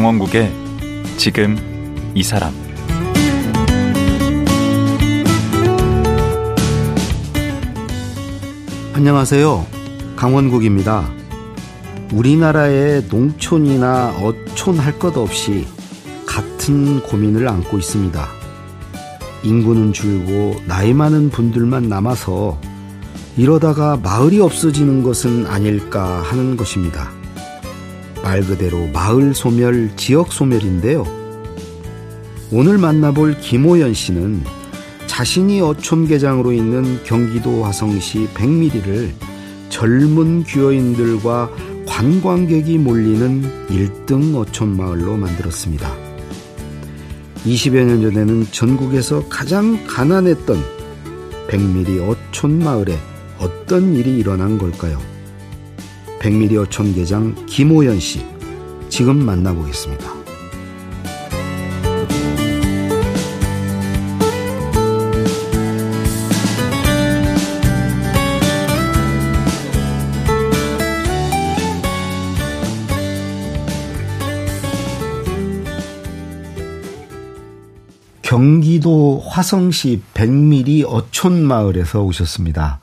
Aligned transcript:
강원국의 0.00 0.50
지금 1.18 1.58
이 2.14 2.22
사람 2.22 2.54
안녕하세요. 8.94 9.66
강원국입니다. 10.16 11.06
우리나라의 12.14 13.08
농촌이나 13.10 14.14
어촌 14.22 14.78
할 14.78 14.98
것 14.98 15.18
없이 15.18 15.66
같은 16.24 17.02
고민을 17.02 17.46
안고 17.46 17.76
있습니다. 17.76 18.26
인구는 19.42 19.92
줄고 19.92 20.62
나이 20.66 20.94
많은 20.94 21.28
분들만 21.28 21.90
남아서 21.90 22.58
이러다가 23.36 23.98
마을이 23.98 24.40
없어지는 24.40 25.02
것은 25.02 25.46
아닐까 25.46 26.22
하는 26.22 26.56
것입니다. 26.56 27.19
말 28.22 28.40
그대로 28.42 28.86
마을 28.88 29.34
소멸, 29.34 29.90
지역 29.96 30.32
소멸인데요. 30.32 31.04
오늘 32.52 32.78
만나볼 32.78 33.40
김호연 33.40 33.94
씨는 33.94 34.42
자신이 35.06 35.60
어촌계장으로 35.60 36.52
있는 36.52 37.02
경기도 37.04 37.64
화성시 37.64 38.28
백미리를 38.34 39.12
젊은 39.68 40.44
귀여인들과 40.44 41.50
관광객이 41.86 42.78
몰리는 42.78 43.68
1등 43.68 44.36
어촌 44.36 44.76
마을로 44.76 45.16
만들었습니다. 45.16 45.92
20여 47.44 47.84
년 47.84 48.02
전에는 48.02 48.46
전국에서 48.50 49.26
가장 49.28 49.86
가난했던 49.86 50.62
백미리 51.48 52.00
어촌 52.00 52.58
마을에 52.58 52.98
어떤 53.38 53.94
일이 53.96 54.18
일어난 54.18 54.58
걸까요? 54.58 55.09
백미리 56.20 56.54
어촌계장 56.58 57.46
김호연 57.46 57.98
씨, 57.98 58.22
지금 58.90 59.24
만나보겠습니다. 59.24 60.20
경기도 78.20 79.22
화성시 79.26 80.02
백미리 80.12 80.84
어촌마을에서 80.84 82.02
오셨습니다. 82.02 82.80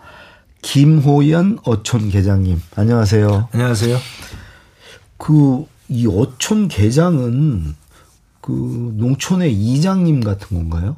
김호연 0.61 1.59
어촌 1.63 2.09
계장님, 2.09 2.61
안녕하세요. 2.75 3.49
안녕하세요. 3.53 3.97
그, 5.17 5.65
이 5.89 6.07
어촌 6.07 6.67
계장은 6.67 7.75
그 8.41 8.93
농촌의 8.95 9.53
이장님 9.53 10.21
같은 10.21 10.57
건가요? 10.57 10.95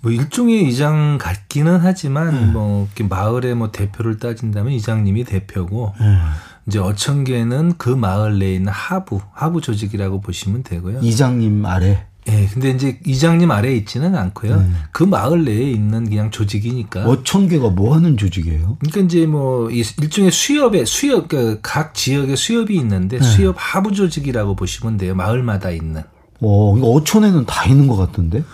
뭐 0.00 0.12
일종의 0.12 0.68
이장 0.68 1.18
같기는 1.18 1.80
하지만 1.80 2.34
네. 2.34 2.46
뭐 2.52 2.88
마을의 3.08 3.54
뭐 3.54 3.70
대표를 3.70 4.18
따진다면 4.18 4.72
이장님이 4.72 5.24
대표고 5.24 5.94
네. 5.98 6.18
이제 6.66 6.78
어촌계는 6.78 7.78
그 7.78 7.88
마을 7.88 8.38
내에 8.38 8.54
있는 8.54 8.72
하부 8.72 9.20
하부 9.32 9.60
조직이라고 9.60 10.20
보시면 10.20 10.62
되고요. 10.62 11.00
이장님 11.00 11.64
아래. 11.66 12.06
예, 12.28 12.46
근데 12.52 12.70
이제 12.70 13.00
이장님 13.04 13.50
아래에 13.50 13.74
있지는 13.76 14.14
않고요. 14.14 14.56
네. 14.60 14.66
그 14.92 15.02
마을 15.02 15.44
내에 15.44 15.70
있는 15.70 16.08
그냥 16.08 16.30
조직이니까. 16.30 17.04
어촌계가 17.04 17.70
뭐 17.70 17.94
하는 17.96 18.16
조직이에요? 18.16 18.76
그러니까 18.80 19.00
이제 19.00 19.26
뭐 19.26 19.68
일종의 19.70 20.30
수협의 20.30 20.86
수협 20.86 21.26
그각 21.28 21.94
지역의 21.94 22.36
수협이 22.36 22.76
있는데 22.76 23.18
네. 23.18 23.24
수협 23.24 23.56
하부 23.58 23.92
조직이라고 23.92 24.54
보시면 24.54 24.98
돼요. 24.98 25.14
마을마다 25.16 25.70
있는. 25.70 26.02
어, 26.40 26.74
어촌에는 26.80 27.46
다 27.46 27.64
있는 27.66 27.88
것 27.88 27.96
같던데? 27.96 28.44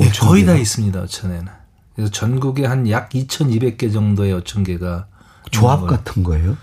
예, 0.00 0.08
거의 0.20 0.46
다 0.46 0.54
있습니다. 0.54 0.98
어촌에는. 1.00 1.46
그래서 1.96 2.10
전국에 2.12 2.64
한 2.64 2.88
약 2.88 3.10
2,200개 3.10 3.92
정도의 3.92 4.32
어촌계가 4.32 5.06
조합 5.50 5.86
같은 5.86 6.22
거예요? 6.22 6.56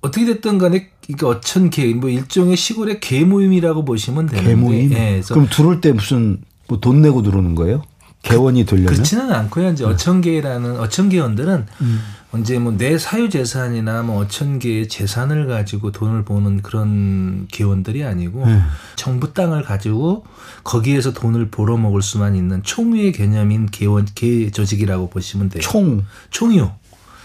어떻게 0.00 0.24
됐든 0.26 0.58
간에 0.58 0.88
그러니까 1.04 1.28
어촌계 1.28 1.94
뭐 1.94 2.08
일종의 2.10 2.56
시골의 2.56 3.00
개 3.00 3.24
모임이라고 3.24 3.84
보시면 3.84 4.26
되는데. 4.26 4.50
개 4.50 4.54
모임. 4.54 4.92
예, 4.92 5.22
그럼 5.28 5.48
들어올 5.50 5.80
때 5.80 5.92
무슨 5.92 6.38
뭐 6.68 6.80
돈 6.80 7.00
내고 7.02 7.22
들어오는 7.22 7.54
거예요? 7.54 7.82
개원이 8.22 8.64
되려면? 8.66 8.92
그렇지는 8.92 9.32
않고요. 9.32 9.70
이제 9.70 9.84
네. 9.84 9.90
어촌계라는 9.90 10.80
어촌계원들은 10.80 11.66
음. 11.80 12.00
이제 12.40 12.58
뭐 12.58 12.76
내 12.76 12.98
사유 12.98 13.30
재산이나 13.30 14.02
뭐 14.02 14.18
어촌계의 14.24 14.88
재산을 14.88 15.46
가지고 15.46 15.92
돈을 15.92 16.24
버는 16.24 16.60
그런 16.62 17.46
개원들이 17.50 18.04
아니고 18.04 18.42
음. 18.44 18.62
정부 18.96 19.32
땅을 19.32 19.62
가지고 19.62 20.24
거기에서 20.64 21.12
돈을 21.12 21.50
벌어 21.50 21.76
먹을 21.76 22.02
수만 22.02 22.34
있는 22.36 22.62
총유의 22.64 23.12
개념인 23.12 23.66
개원 23.66 24.06
개 24.14 24.50
조직이라고 24.50 25.08
보시면 25.08 25.48
돼요. 25.50 25.62
총 25.62 26.04
총유. 26.30 26.68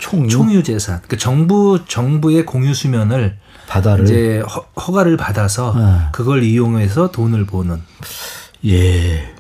총유, 0.02 0.28
총유 0.28 0.64
재산. 0.64 0.98
그러니까 0.98 1.18
정부 1.18 1.80
정부의 1.88 2.46
공유 2.46 2.74
수면을 2.74 3.38
바다를 3.68 4.04
이제 4.06 4.40
허, 4.76 4.92
가를 4.92 5.16
받아서 5.16 5.74
네. 5.78 6.10
그걸 6.12 6.44
이용해서 6.44 7.12
돈을 7.12 7.46
버는. 7.46 7.80
예. 8.66 9.34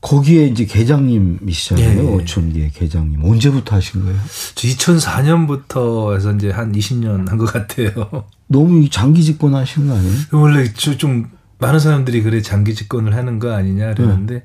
거기에 0.00 0.46
이제 0.46 0.64
계장님이시잖아요. 0.64 2.04
예. 2.04 2.14
어촌계 2.14 2.70
계장님. 2.72 3.22
언제부터 3.24 3.76
하신 3.76 4.04
거예요? 4.04 4.18
2004년부터 4.24 6.14
해서 6.14 6.32
이제 6.32 6.50
한 6.50 6.72
20년 6.72 7.28
한 7.28 7.36
것 7.36 7.52
같아요. 7.52 7.90
너무 8.46 8.88
장기 8.88 9.22
집권 9.24 9.54
하신 9.54 9.88
거 9.88 9.96
아니에요? 9.96 10.14
원래 10.32 10.72
좀 10.72 11.28
많은 11.58 11.80
사람들이 11.80 12.22
그래 12.22 12.40
장기 12.40 12.74
집권을 12.76 13.14
하는 13.16 13.40
거 13.40 13.52
아니냐 13.52 13.94
그러는데 13.94 14.34
네. 14.34 14.44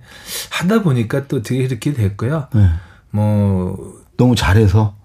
하다 0.49 0.81
보니까 0.81 1.27
또 1.27 1.43
되게 1.43 1.63
이렇게 1.63 1.93
됐고요. 1.93 2.47
네. 2.55 2.69
뭐 3.11 4.02
너무 4.17 4.35
잘해서 4.35 4.95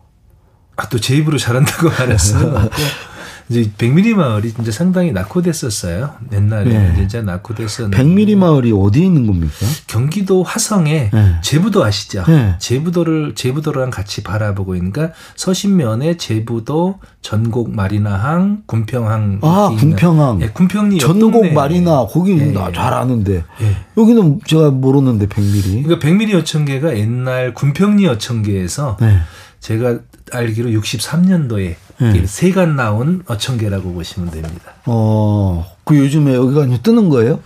아, 0.77 0.89
또 0.89 0.99
제 0.99 1.17
입으로 1.17 1.39
잘한다고 1.39 1.91
알았어요. 1.91 2.69
이제 3.51 3.71
백미리 3.79 4.15
마을이 4.15 4.53
진짜 4.53 4.71
상당히 4.71 5.11
낙후됐었어요. 5.13 6.15
옛날에 6.33 6.65
네. 6.65 6.95
진짜 6.97 7.23
낙후됐었는데. 7.23 7.97
백미리 7.97 8.37
마을이 8.37 8.73
어디에 8.73 9.05
있는 9.05 9.27
겁니까? 9.27 9.67
경기도 9.87 10.43
화성에 10.43 11.11
네. 11.13 11.35
제부도 11.43 11.83
아시죠? 11.83 12.25
네. 12.27 12.57
제부도를 12.59 13.35
제부도랑 13.35 13.91
같이 13.91 14.23
바라보고 14.23 14.75
있는가 14.75 15.13
서신면에 15.37 16.19
제부도 16.19 16.99
전곡 17.23 17.75
마리나항 17.75 18.63
군평항 18.67 19.41
아 19.43 19.75
군평항 19.79 20.39
네, 20.39 20.51
군평리 20.51 20.99
전곡 20.99 21.53
마리나 21.53 22.07
거기 22.07 22.35
네. 22.35 22.55
잘 22.75 22.95
아는데 22.95 23.45
네. 23.61 23.77
여기는 23.97 24.41
제가 24.47 24.71
모르는데 24.71 25.27
백미리 25.27 25.83
그러니까 25.83 25.99
백미리 25.99 26.35
어천계가 26.35 26.97
옛날 26.97 27.55
군평리 27.55 28.07
어천계에서 28.07 28.99
네. 29.01 29.19
제가 29.61 29.99
알기로 30.33 30.71
63년도에 30.71 31.75
네. 32.01 32.27
세간 32.27 32.77
나온 32.77 33.23
어천계라고 33.27 33.93
보시면 33.93 34.31
됩니다. 34.31 34.73
어, 34.87 35.67
그 35.85 35.99
요즘에 35.99 36.35
여기가 36.35 36.67
뜨는 36.83 37.09
거예요? 37.09 37.41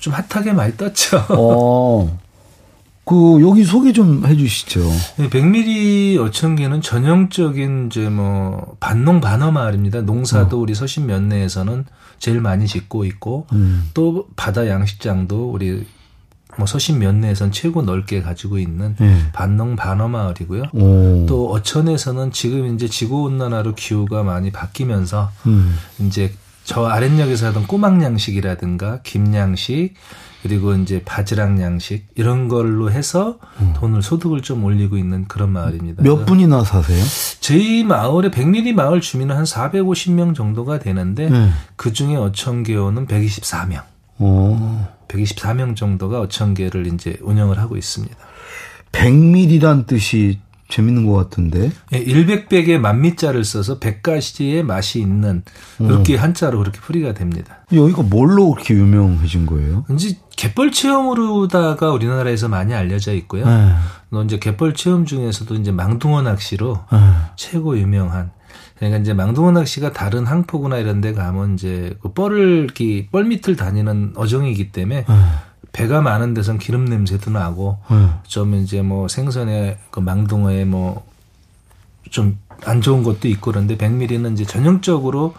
좀 0.00 0.12
핫하게 0.14 0.52
많이 0.52 0.76
떴죠. 0.76 1.24
어. 1.30 2.18
그 3.04 3.42
여기 3.42 3.64
소개 3.64 3.92
좀 3.92 4.24
해주시죠. 4.24 4.80
네, 5.16 5.30
백미리 5.30 6.16
어천계는 6.18 6.80
전형적인 6.80 7.88
이제 7.90 8.08
뭐 8.08 8.76
반농 8.78 9.20
반어 9.20 9.50
마을입니다. 9.50 10.02
농사도 10.02 10.58
어. 10.58 10.60
우리 10.60 10.74
서신 10.74 11.06
면내에서는 11.06 11.86
제일 12.18 12.40
많이 12.40 12.66
짓고 12.68 13.04
있고 13.04 13.46
음. 13.52 13.90
또 13.94 14.28
바다 14.36 14.68
양식장도 14.68 15.50
우리 15.50 15.86
뭐 16.60 16.66
서신 16.66 16.98
면내에선 16.98 17.52
최고 17.52 17.80
넓게 17.80 18.20
가지고 18.20 18.58
있는 18.58 18.94
네. 18.98 19.18
반농 19.32 19.76
반어 19.76 20.08
마을이고요. 20.08 20.64
오. 20.74 21.26
또 21.26 21.50
어천에서는 21.52 22.32
지금 22.32 22.74
이제 22.74 22.86
지구 22.86 23.22
온난화로 23.22 23.74
기후가 23.74 24.22
많이 24.22 24.52
바뀌면서 24.52 25.30
음. 25.46 25.74
이제 26.00 26.34
저 26.64 26.84
아랫역에서 26.84 27.46
하던 27.48 27.66
꼬막 27.66 28.02
양식이라든가 28.02 29.00
김 29.02 29.34
양식 29.34 29.94
그리고 30.42 30.74
이제 30.74 31.02
바지락 31.02 31.60
양식 31.62 32.06
이런 32.14 32.48
걸로 32.48 32.90
해서 32.90 33.38
음. 33.60 33.72
돈을 33.76 34.02
소득을 34.02 34.42
좀 34.42 34.62
올리고 34.62 34.98
있는 34.98 35.26
그런 35.26 35.50
마을입니다. 35.52 36.02
몇 36.02 36.26
분이나 36.26 36.62
사세요? 36.62 37.02
저희 37.40 37.84
마을에 37.84 38.30
백미리 38.30 38.74
마을 38.74 39.00
주민은 39.00 39.34
한 39.34 39.44
450명 39.44 40.34
정도가 40.34 40.78
되는데 40.78 41.30
네. 41.30 41.50
그 41.76 41.94
중에 41.94 42.16
어천개원은 42.16 43.06
124명. 43.06 43.82
오. 44.18 44.99
124명 45.10 45.76
정도가 45.76 46.20
어천계를 46.20 46.86
이제 46.86 47.16
운영을 47.20 47.58
하고 47.58 47.76
있습니다. 47.76 48.16
100밀이란 48.92 49.86
뜻이 49.86 50.40
재밌는 50.70 51.04
것 51.06 51.14
같은데. 51.14 51.72
예, 51.92 52.04
100백에 52.04 52.78
만미자를 52.78 53.44
써서 53.44 53.78
백가시의 53.78 54.62
맛이 54.62 55.00
있는 55.00 55.42
그렇게 55.78 56.14
음. 56.14 56.20
한자로 56.20 56.58
그렇게 56.58 56.80
풀이가 56.80 57.12
됩니다. 57.12 57.58
여기가 57.72 58.02
뭘로 58.02 58.52
그렇게 58.52 58.74
유명해진 58.74 59.46
거예요? 59.46 59.84
이제 59.90 60.16
갯벌 60.36 60.72
체험으로다가 60.72 61.90
우리나라에서 61.90 62.48
많이 62.48 62.72
알려져 62.72 63.12
있고요. 63.14 63.46
네. 63.46 63.74
너 64.10 64.24
이제 64.24 64.38
갯벌 64.38 64.74
체험 64.74 65.04
중에서도 65.04 65.54
이제 65.56 65.72
망둥어 65.72 66.22
낚시로 66.22 66.84
네. 66.92 66.98
최고 67.36 67.76
유명한 67.76 68.30
그러니까 68.76 68.98
이제 68.98 69.14
망둥어 69.14 69.52
낚시가 69.52 69.92
다른 69.92 70.26
항포구나 70.26 70.78
이런 70.78 71.00
데 71.00 71.12
가면 71.12 71.54
이제 71.54 71.96
그 72.02 72.12
뻘을 72.12 72.64
이렇게 72.64 73.08
뻘 73.10 73.24
밑을 73.24 73.56
다니는 73.56 74.14
어종이기 74.16 74.72
때문에 74.72 75.04
네. 75.04 75.14
배가 75.72 76.00
많은 76.00 76.34
데선 76.34 76.58
기름 76.58 76.84
냄새도 76.84 77.30
나고 77.30 77.78
네. 77.90 78.08
좀 78.24 78.54
이제 78.54 78.82
뭐 78.82 79.08
생선의 79.08 79.78
그 79.90 80.00
망둥어에 80.00 80.64
뭐 80.64 81.10
좀 82.10 82.38
안 82.64 82.80
좋은 82.80 83.02
것도 83.02 83.28
있고 83.28 83.52
그런데 83.52 83.76
백미리는 83.76 84.32
이제 84.32 84.44
전형적으로 84.44 85.34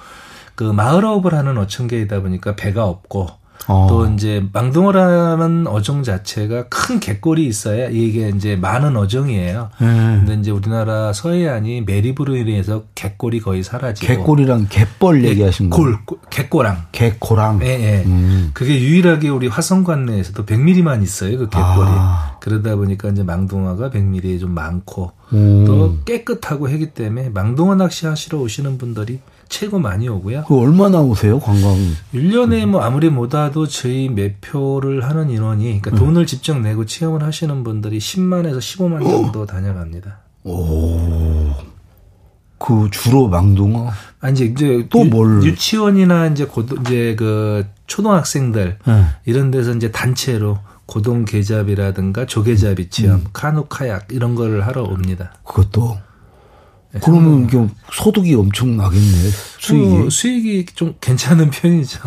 그 0.56 0.64
마을업을 0.64 1.34
하는 1.34 1.58
어촌계이다 1.58 2.22
보니까 2.22 2.56
배가 2.56 2.86
없고 2.86 3.30
어. 3.68 3.88
또 3.90 4.06
이제 4.08 4.44
망둥어라는 4.52 5.68
어종 5.68 6.04
자체가 6.04 6.68
큰 6.69 7.00
갯골이 7.00 7.46
있어야 7.46 7.90
이게 7.90 8.30
이제 8.30 8.56
많은 8.56 8.98
어종이에요. 8.98 9.69
네. 9.80 9.88
근데 9.88 10.34
이제 10.36 10.52
우리나라 10.52 11.13
서해안이 11.13 11.81
매립으로 11.81 12.36
인해서 12.36 12.84
갯골이 12.96 13.40
거의 13.42 13.63
사라지고 13.63 14.08
개꼴이랑 14.08 14.68
개뻘 14.69 15.24
얘기하신 15.24 15.69
거. 15.69 15.78
골, 15.78 15.98
골, 16.06 16.18
갯골랑. 16.30 16.86
개코랑. 16.92 17.60
예, 17.63 17.68
예. 17.68 18.04
음. 18.06 18.52
그게 18.54 18.80
유일하게 18.80 19.30
우리 19.30 19.48
화성관 19.48 20.06
내에서도 20.06 20.46
100mm만 20.46 21.04
있어요. 21.04 21.38
그 21.38 21.50
갯골이. 21.50 21.88
아. 21.90 22.38
그러다 22.40 22.75
보니까 22.75 23.10
이제 23.10 23.24
망둥어가 23.24 23.92
100mm에 23.92 24.40
좀 24.40 24.52
많고 24.52 25.12
음. 25.34 25.66
또 25.66 25.98
깨끗하고 26.04 26.68
하기 26.69 26.94
때문에 26.94 27.30
망둥어 27.30 27.75
낚시 27.75 28.08
하시러 28.08 28.40
오시는 28.40 28.78
분들이 28.78 29.19
최고 29.51 29.77
많이 29.77 30.07
오고요. 30.07 30.45
그 30.48 30.57
얼마나 30.57 31.01
오세요 31.01 31.38
관광? 31.39 31.75
1년에 32.13 32.65
뭐 32.65 32.81
아무리 32.81 33.09
못와도 33.09 33.68
저희 33.68 34.07
매표를 34.09 35.03
하는 35.03 35.30
인원이 35.30 35.74
음. 35.74 35.80
그러니까 35.81 36.03
돈을 36.03 36.25
직접 36.25 36.57
내고 36.59 36.86
체험을 36.86 37.21
하시는 37.21 37.63
분들이 37.63 38.00
10만에서 38.00 38.57
15만 38.59 39.03
정도 39.03 39.45
다녀갑니다. 39.45 40.19
오. 40.45 41.51
그 42.57 42.88
주로 42.92 43.27
망둥어. 43.27 43.89
아 44.21 44.30
이제 44.30 44.45
이제 44.45 44.88
또 44.89 45.01
유- 45.01 45.09
뭘? 45.09 45.44
유치원이나 45.44 46.27
이제 46.27 46.45
고 46.45 46.63
이제 46.81 47.15
그 47.18 47.65
초등학생들 47.88 48.77
네. 48.88 49.06
이런 49.25 49.51
데서 49.51 49.74
이제 49.74 49.92
단체로 49.92 50.59
고동 50.86 51.25
개잡이라든가 51.25 52.25
조개잡이 52.25 52.89
체험, 52.89 53.18
음. 53.18 53.24
카누 53.33 53.65
카약 53.68 54.07
이런 54.12 54.36
거를 54.36 54.65
하러 54.65 54.83
옵니다. 54.83 55.33
그것도. 55.44 55.98
그러면 57.04 57.46
이게 57.46 57.68
소득이 57.92 58.36
엄청 58.36 58.76
나겠네 58.76 59.30
수익이. 59.60 59.96
어, 59.96 60.10
수익이 60.10 60.66
좀 60.76 60.96
괜찮은 61.00 61.50
편이죠. 61.50 62.00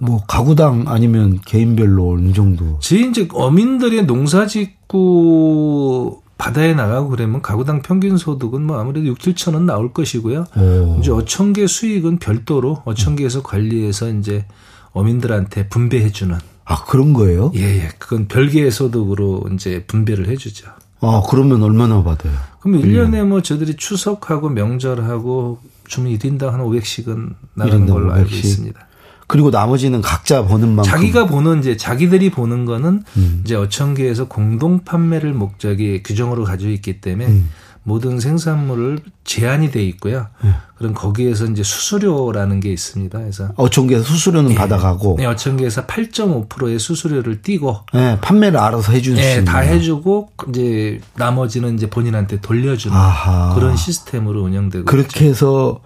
뭐 0.00 0.22
가구당 0.26 0.84
아니면 0.86 1.40
개인별로 1.44 2.10
어느 2.12 2.32
정도. 2.32 2.78
저희 2.80 3.08
이제 3.08 3.26
어민들이 3.32 4.02
농사 4.02 4.46
짓고 4.46 6.22
바다에 6.36 6.72
나가고 6.72 7.08
그러면 7.08 7.42
가구당 7.42 7.82
평균 7.82 8.16
소득은 8.16 8.62
뭐 8.62 8.78
아무래도 8.78 9.06
6, 9.06 9.18
7천 9.18 9.54
원 9.54 9.66
나올 9.66 9.92
것이고요. 9.92 10.46
오. 10.56 10.96
이제 11.00 11.10
어촌계 11.10 11.66
수익은 11.66 12.18
별도로 12.18 12.82
어촌계에서 12.84 13.42
관리해서 13.42 14.08
이제 14.10 14.46
어민들한테 14.92 15.68
분배해 15.68 16.10
주는 16.12 16.38
아 16.64 16.84
그런 16.84 17.12
거예요? 17.12 17.50
예, 17.56 17.60
예. 17.60 17.88
그건 17.98 18.28
별개의 18.28 18.70
소득으로 18.70 19.42
이제 19.52 19.84
분배를 19.86 20.28
해 20.28 20.36
주죠. 20.36 20.68
아 21.00 21.22
그러면 21.28 21.62
얼마나 21.62 22.02
받아요? 22.02 22.32
그럼 22.60 22.80
1년에 22.82 23.24
뭐 23.24 23.40
저들이 23.40 23.76
추석하고 23.76 24.48
명절하고 24.48 25.60
주면 25.86 26.12
1인당 26.18 26.50
한 26.50 26.60
500씩은 26.60 27.34
나가는 27.54 27.86
1인당 27.86 27.90
걸로 27.90 28.12
알고 28.12 28.28
500씩. 28.30 28.34
있습니다. 28.44 28.80
그리고 29.28 29.50
나머지는 29.50 30.00
각자 30.00 30.46
버는 30.46 30.74
만큼. 30.74 30.90
자기가 30.90 31.26
보는 31.26 31.60
이제 31.60 31.76
자기들이 31.76 32.30
보는 32.30 32.64
거는 32.64 33.04
음. 33.16 33.42
이제 33.44 33.54
어촌계에서 33.54 34.26
공동 34.26 34.84
판매를 34.84 35.34
목적이 35.34 36.02
규정으로 36.02 36.44
가지고 36.44 36.72
있기 36.72 37.00
때문에 37.02 37.26
음. 37.28 37.50
모든 37.88 38.20
생산물을 38.20 38.98
제한이 39.24 39.70
돼 39.70 39.82
있고요. 39.84 40.26
음. 40.44 40.54
그럼 40.76 40.94
거기에서 40.94 41.46
이제 41.46 41.62
수수료라는 41.62 42.60
게 42.60 42.70
있습니다. 42.70 43.18
그래서 43.18 43.48
어촌계에서 43.56 44.04
수수료는 44.04 44.54
받아가고 44.54 45.16
네, 45.18 45.26
어촌계에서 45.26 45.86
8.5%의 45.86 46.78
수수료를 46.78 47.42
띄고 47.42 47.78
예, 47.94 48.18
판매를 48.20 48.58
알아서 48.60 48.92
해주는 48.92 49.18
예, 49.20 49.42
다 49.44 49.58
해주고 49.58 50.30
이제 50.50 51.00
나머지는 51.16 51.74
이제 51.74 51.88
본인한테 51.90 52.40
돌려주는 52.40 52.96
아하. 52.96 53.54
그런 53.54 53.76
시스템으로 53.76 54.42
운영되고 54.42 54.82
있죠. 54.82 54.84
그렇게 54.84 55.26
해서 55.26 55.80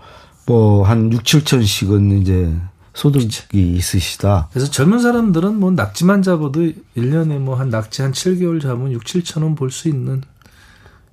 뭐 0.47 0.83
한 0.85 1.13
6, 1.13 1.23
7천씩은 1.23 2.21
이제 2.21 2.53
소득이 2.95 3.75
있으시다. 3.75 4.49
그래서 4.53 4.71
젊은 4.71 4.99
사람들은 4.99 5.55
뭐 5.59 5.71
낙지만 5.71 6.21
잡아도 6.23 6.61
1년에 6.97 7.39
뭐 7.39 7.55
한 7.55 7.71
낙지 7.71 8.03
한 8.03 8.13
7개월 8.13 8.61
잡으면 8.61 8.93
6, 8.93 9.05
7천 9.05 9.43
원벌수 9.43 9.89
있는 9.89 10.21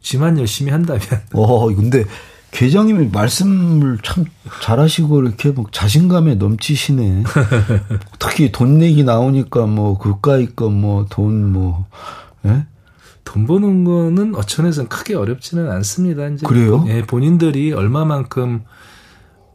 지만 0.02 0.38
열심히 0.40 0.72
한다면 0.72 1.02
어, 1.34 1.74
근데 1.74 2.06
계장님이 2.52 3.10
말씀을 3.12 4.00
참 4.04 4.26
잘하시고 4.62 5.22
이렇게 5.22 5.52
막 5.52 5.72
자신감에 5.72 6.36
넘치시네. 6.36 7.24
특히 8.18 8.52
돈 8.52 8.80
내기 8.80 9.04
나오니까 9.04 9.68
뭐 9.68 9.98
그까이 9.98 10.48
거뭐 10.56 11.06
돈 11.10 11.52
뭐, 11.52 11.86
예? 12.46 12.66
돈 13.24 13.46
버는 13.46 13.84
거는 13.84 14.36
어촌에서는 14.36 14.90
크게 14.90 15.14
어렵지는 15.14 15.70
않습니다. 15.70 16.28
이제 16.28 16.46
그래요? 16.48 16.84
예, 16.88 17.04
본인들이 17.04 17.74
얼마만큼 17.74 18.64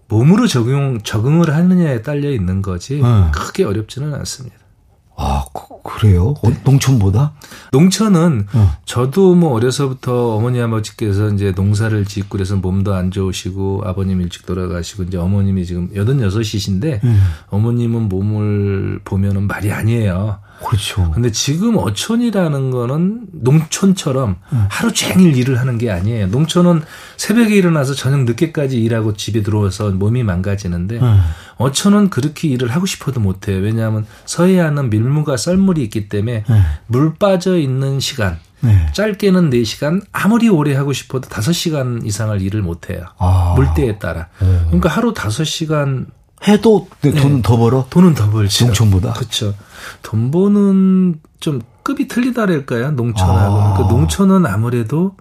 몸으로 0.07 0.47
적용 0.47 1.01
적응을 1.03 1.53
하느냐에 1.53 2.03
딸려 2.03 2.31
있는 2.31 2.63
거지 2.63 3.01
네. 3.03 3.31
크게 3.33 3.65
어렵지는 3.65 4.15
않습니다. 4.15 4.57
아, 5.17 5.45
그, 5.53 6.07
래요 6.07 6.35
농촌보다? 6.65 7.35
농촌은 7.73 8.47
어. 8.53 8.77
저도 8.85 9.35
뭐 9.35 9.53
어려서부터 9.53 10.35
어머니 10.35 10.61
아버지께서 10.61 11.31
이제 11.31 11.53
농사를 11.53 12.05
짓고 12.05 12.29
그래서 12.31 12.57
몸도 12.57 12.95
안 12.95 13.11
좋으시고 13.11 13.83
아버님 13.85 14.21
일찍 14.21 14.45
돌아가시고 14.45 15.05
이제 15.05 15.17
어머님이 15.17 15.65
지금 15.67 15.91
여든 15.95 16.21
여섯이신데 16.21 17.01
음. 17.05 17.23
어머님은 17.51 18.09
몸을 18.09 19.01
보면은 19.05 19.47
말이 19.47 19.73
아니에요. 19.73 20.41
그렇죠. 20.63 21.11
근데 21.13 21.31
지금 21.31 21.77
어촌이라는 21.77 22.71
거는 22.71 23.27
농촌처럼 23.33 24.37
하루 24.69 24.93
종일 24.93 25.37
일을 25.37 25.59
하는 25.61 25.79
게 25.79 25.91
아니에요. 25.91 26.29
농촌은 26.29 26.83
새벽에 27.17 27.55
일어나서 27.55 27.95
저녁 27.95 28.25
늦게까지 28.25 28.81
일하고 28.83 29.15
집에 29.15 29.43
들어와서 29.43 29.91
몸이 29.91 30.23
망가지는데 30.23 30.99
음. 31.01 31.21
어촌은 31.57 32.11
그렇게 32.11 32.49
일을 32.49 32.71
하고 32.71 32.87
싶어도 32.87 33.21
못 33.21 33.49
해요. 33.49 33.61
왜냐하면 33.61 34.07
서해안은 34.25 34.91
밀무가 34.91 35.37
썰물이 35.37 35.83
있기 35.85 36.09
때문에 36.09 36.45
네. 36.49 36.63
물 36.87 37.15
빠져 37.15 37.59
있는 37.59 38.01
시간 38.01 38.39
네. 38.61 38.87
짧게는 38.93 39.51
4시간 39.51 40.03
아무리 40.11 40.49
오래 40.49 40.75
하고 40.75 40.93
싶어도 40.93 41.29
5시간 41.29 42.07
이상을 42.07 42.41
일을 42.41 42.63
못해요. 42.63 43.05
아. 43.19 43.55
물때에 43.57 43.99
따라. 43.99 44.29
그러니까 44.39 44.89
하루 44.89 45.13
5시간 45.13 46.07
해도 46.47 46.89
근데 47.01 47.21
돈은 47.21 47.43
더 47.43 47.57
벌어? 47.57 47.87
돈은 47.91 48.15
더 48.15 48.31
벌죠. 48.31 48.67
농촌보다? 48.67 49.13
그렇죠. 49.15 49.55
돈 50.03 50.31
버는 50.31 51.21
좀 51.41 51.61
급이 51.83 52.09
틀리다랄까요? 52.09 52.93
농촌하고. 52.93 53.57
아. 53.57 53.73
음. 53.73 53.77
그 53.77 53.93
농촌은 53.93 54.47
아무래도 54.47 55.17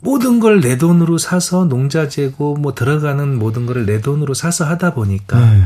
모든 0.00 0.40
걸 0.40 0.60
내 0.60 0.76
돈으로 0.78 1.18
사서 1.18 1.64
농자 1.64 2.08
재고 2.08 2.54
뭐 2.54 2.74
들어가는 2.74 3.38
모든 3.38 3.66
거를 3.66 3.84
내 3.86 4.00
돈으로 4.00 4.34
사서 4.34 4.64
하다 4.64 4.94
보니까 4.94 5.38
네. 5.40 5.62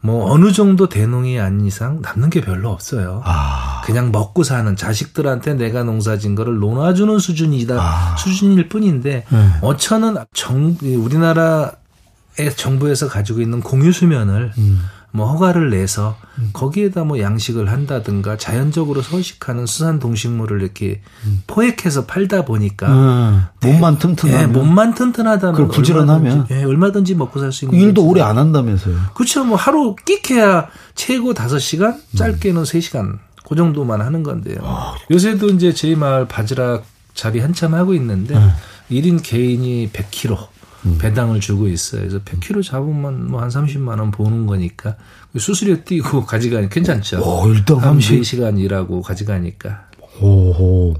뭐 0.00 0.30
어느 0.30 0.52
정도 0.52 0.88
대농이 0.88 1.40
아닌 1.40 1.66
이상 1.66 2.00
남는 2.00 2.30
게 2.30 2.40
별로 2.40 2.70
없어요. 2.70 3.22
아. 3.24 3.80
그냥 3.84 4.12
먹고 4.12 4.44
사는 4.44 4.76
자식들한테 4.76 5.54
내가 5.54 5.82
농사진 5.82 6.34
거를 6.36 6.58
논아주는 6.58 7.18
수준이다 7.18 7.74
아. 7.80 8.16
수준일 8.16 8.68
뿐인데 8.68 9.24
네. 9.28 9.50
어천은 9.62 10.16
정 10.32 10.76
우리나라의 10.82 11.72
정부에서 12.56 13.08
가지고 13.08 13.40
있는 13.40 13.60
공유 13.60 13.92
수면을 13.92 14.52
음. 14.58 14.82
뭐 15.12 15.32
허가를 15.32 15.70
내서 15.70 16.18
거기에다 16.52 17.04
뭐 17.04 17.18
양식을 17.18 17.70
한다든가 17.70 18.36
자연적으로 18.36 19.00
서식하는 19.00 19.64
수산 19.64 19.98
동식물을 19.98 20.60
이렇게 20.60 21.00
포획해서 21.46 22.04
팔다 22.04 22.44
보니까 22.44 22.88
음. 22.92 23.44
몸만 23.62 23.98
튼튼하면 23.98 24.42
예, 24.42 24.46
몸만 24.46 24.94
튼튼하다면 24.94 25.54
그걸 25.54 25.68
부지런하면. 25.68 26.32
얼마든지, 26.32 26.54
예, 26.54 26.64
얼마든지 26.64 27.14
먹고 27.14 27.40
살수그 27.40 27.74
있는 27.74 27.88
일도. 27.88 28.06
오래 28.06 28.20
안 28.20 28.36
한다면서요. 28.36 28.94
그렇죠. 29.14 29.44
뭐 29.44 29.56
하루 29.56 29.96
끽해야 30.04 30.68
최고 30.94 31.32
5시간, 31.32 31.98
짧게는 32.14 32.64
3시간. 32.64 33.18
그 33.48 33.54
정도만 33.54 34.02
하는 34.02 34.22
건데요. 34.22 34.58
요새도 35.10 35.50
이제 35.50 35.72
저희 35.72 35.94
마을 35.94 36.26
바지락 36.28 36.84
잡이 37.14 37.38
한참 37.38 37.74
하고 37.74 37.94
있는데 37.94 38.34
일 38.90 39.04
1인 39.04 39.20
개인이 39.22 39.90
100kg 39.92 40.48
배당을 40.98 41.40
주고 41.40 41.68
있어요. 41.68 42.02
그래서 42.02 42.18
100kg 42.20 42.62
잡으면 42.64 43.28
뭐 43.30 43.40
한 43.40 43.48
30만 43.48 43.98
원 43.98 44.10
버는 44.10 44.46
거니까 44.46 44.96
수수료 45.36 45.84
띄고 45.84 46.24
가져가니 46.26 46.68
괜찮죠. 46.68 47.20
오, 47.22 47.48
일당 47.48 47.78
한 47.82 48.00
30. 48.00 48.20
4시간 48.22 48.58
일하고 48.58 49.02
가져가니까. 49.02 49.86
오호. 50.20 50.94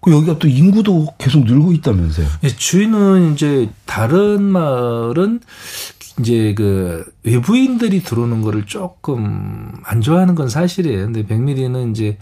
그 0.00 0.12
여기가 0.12 0.38
또 0.38 0.46
인구도 0.46 1.08
계속 1.18 1.44
늘고 1.44 1.72
있다면서요. 1.72 2.26
예, 2.44 2.48
주인은 2.48 3.32
이제 3.34 3.68
다른 3.84 4.42
마을은 4.42 5.40
이제 6.20 6.54
그 6.54 7.04
외부인들이 7.24 8.02
들어오는 8.02 8.42
거를 8.42 8.64
조금 8.66 9.72
안 9.84 10.00
좋아하는 10.00 10.34
건 10.34 10.48
사실이에요. 10.48 11.06
근데 11.06 11.26
백미리는 11.26 11.90
이제 11.92 12.18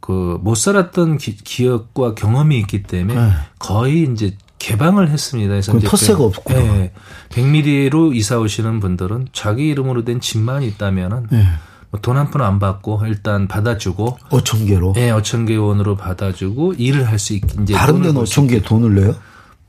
그 0.00 0.38
못 0.42 0.54
살았던 0.56 1.16
기, 1.18 1.34
기억과 1.36 2.14
경험이 2.14 2.58
있기 2.58 2.82
때문에 2.82 3.14
네. 3.18 3.30
거의 3.58 4.02
이제 4.12 4.36
개방을 4.68 5.10
했습니다. 5.10 5.50
그래서 5.50 6.16
그- 6.16 6.24
없구나. 6.24 6.58
예. 6.58 6.92
100mm로 7.30 8.14
이사 8.14 8.38
오시는 8.38 8.80
분들은 8.80 9.28
자기 9.32 9.68
이름으로 9.68 10.04
된 10.04 10.20
집만 10.20 10.62
있다면은 10.62 11.26
예. 11.32 11.44
뭐돈한 11.90 12.30
푼 12.30 12.40
안 12.40 12.58
받고 12.58 13.02
일단 13.06 13.46
받아주고 13.46 14.18
어천 14.30 14.66
개로. 14.66 14.94
예, 14.96 15.10
어천 15.10 15.46
개 15.46 15.54
원으로 15.56 15.96
받아주고 15.96 16.74
일을 16.74 17.06
할 17.06 17.18
수 17.18 17.34
있게 17.34 17.46
이제 17.62 17.74
다른 17.74 18.02
데는 18.02 18.16
어천 18.22 18.46
개 18.48 18.60
돈을 18.62 18.94
내요? 18.94 19.14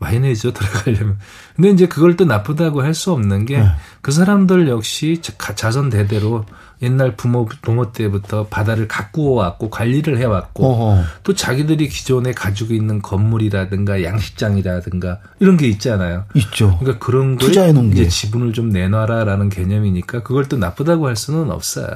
많이 0.05 0.19
내죠 0.19 0.51
들어가려면. 0.53 1.17
근데 1.55 1.69
이제 1.71 1.87
그걸 1.87 2.15
또 2.15 2.25
나쁘다고 2.25 2.81
할 2.83 2.93
수 2.93 3.11
없는 3.11 3.45
게그 3.45 3.63
네. 4.05 4.11
사람들 4.11 4.67
역시 4.69 5.19
자- 5.21 5.53
자선 5.55 5.89
대대로 5.89 6.45
옛날 6.81 7.15
부모 7.15 7.47
부모 7.61 7.91
때부터 7.91 8.47
바다를 8.47 8.87
가꾸어 8.87 9.33
왔고 9.41 9.69
관리를 9.69 10.17
해 10.19 10.25
왔고 10.25 10.65
어허. 10.65 11.03
또 11.23 11.33
자기들이 11.33 11.87
기존에 11.89 12.31
가지고 12.33 12.73
있는 12.73 13.01
건물이라든가 13.01 14.03
양식장이라든가 14.03 15.19
이런 15.39 15.57
게 15.57 15.67
있잖아요. 15.67 16.25
있죠. 16.35 16.77
그러니까 16.79 17.03
그런 17.05 17.37
걸 17.37 17.49
이제 17.49 18.03
게. 18.03 18.07
지분을 18.09 18.53
좀 18.53 18.69
내놔라라는 18.69 19.49
개념이니까 19.49 20.23
그걸 20.23 20.47
또 20.47 20.57
나쁘다고 20.57 21.07
할 21.07 21.15
수는 21.15 21.49
없어요. 21.51 21.87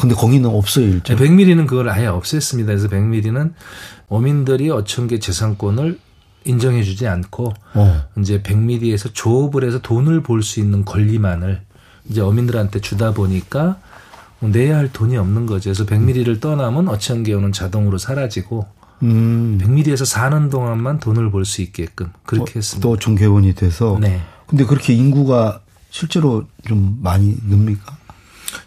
근데 0.00 0.14
거기는 0.14 0.48
없어요, 0.48 0.86
일정. 0.86 1.16
100mm는 1.16 1.66
그걸 1.66 1.88
아예 1.88 2.06
없앴습니다. 2.06 2.66
그래서 2.66 2.88
100mm는 2.88 3.52
어민들이 4.08 4.70
어촌계 4.70 5.18
재산권을 5.18 5.98
인정해주지 6.48 7.06
않고 7.06 7.52
어. 7.74 8.02
이제 8.18 8.40
100mm에서 8.42 9.10
조업을 9.12 9.64
해서 9.64 9.80
돈을 9.80 10.22
벌 10.22 10.42
수 10.42 10.60
있는 10.60 10.84
권리만을 10.84 11.60
이제 12.08 12.20
어민들한테 12.20 12.80
주다 12.80 13.12
보니까 13.12 13.76
뭐 14.40 14.50
내야 14.50 14.76
할 14.78 14.90
돈이 14.92 15.16
없는 15.16 15.46
거죠. 15.46 15.70
그래서 15.70 15.84
100mm를 15.84 16.40
떠나면 16.40 16.88
어촌계호는 16.88 17.52
자동으로 17.52 17.98
사라지고 17.98 18.66
음. 19.02 19.58
100mm에서 19.60 20.04
사는 20.04 20.48
동안만 20.48 21.00
돈을 21.00 21.30
벌 21.30 21.44
수 21.44 21.60
있게끔 21.62 22.08
그렇게 22.24 22.54
했습니다. 22.56 22.86
또 22.86 22.94
어촌 22.94 23.14
개원이 23.14 23.54
돼서. 23.54 23.98
네. 24.00 24.20
근데 24.46 24.64
그렇게 24.64 24.94
인구가 24.94 25.60
실제로 25.90 26.44
좀 26.66 26.98
많이 27.02 27.36
늡니까? 27.46 27.96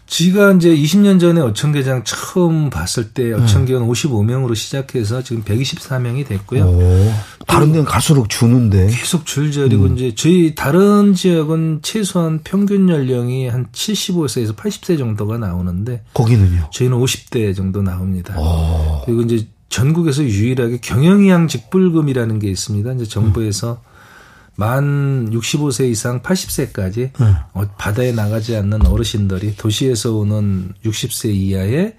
지가 0.06 0.52
이제 0.52 0.74
20년 0.74 1.18
전에 1.18 1.40
어촌계장 1.40 2.04
처음 2.04 2.70
봤을 2.70 3.12
때 3.12 3.32
어촌계원 3.32 3.88
55명으로 3.88 4.54
시작해서 4.54 5.22
지금 5.22 5.42
124명이 5.42 6.26
됐고요. 6.26 6.64
오. 6.64 7.12
다른 7.46 7.72
데는 7.72 7.84
갈수록 7.84 8.28
주는데. 8.28 8.88
계속 8.88 9.24
줄저리고 9.26 9.84
음. 9.84 9.96
이제 9.96 10.14
저희 10.14 10.54
다른 10.54 11.14
지역은 11.14 11.80
최소한 11.82 12.40
평균 12.44 12.88
연령이 12.88 13.48
한 13.48 13.66
75세에서 13.72 14.54
80세 14.54 14.98
정도가 14.98 15.38
나오는데 15.38 16.02
거기는요. 16.14 16.68
저희는 16.72 16.98
50대 16.98 17.56
정도 17.56 17.82
나옵니다. 17.82 18.38
오. 18.38 19.02
그리고 19.04 19.22
이제 19.22 19.46
전국에서 19.68 20.22
유일하게 20.22 20.78
경영이양 20.82 21.48
직불금이라는 21.48 22.38
게 22.38 22.50
있습니다. 22.50 22.92
이제 22.92 23.06
정부에서 23.06 23.82
만 24.54 25.30
65세 25.30 25.90
이상 25.90 26.22
80세까지 26.22 26.96
네. 27.18 27.36
어, 27.54 27.64
바다에 27.78 28.12
나가지 28.12 28.56
않는 28.56 28.86
어르신들이 28.86 29.56
도시에서 29.56 30.14
오는 30.14 30.72
60세 30.84 31.34
이하의 31.34 31.96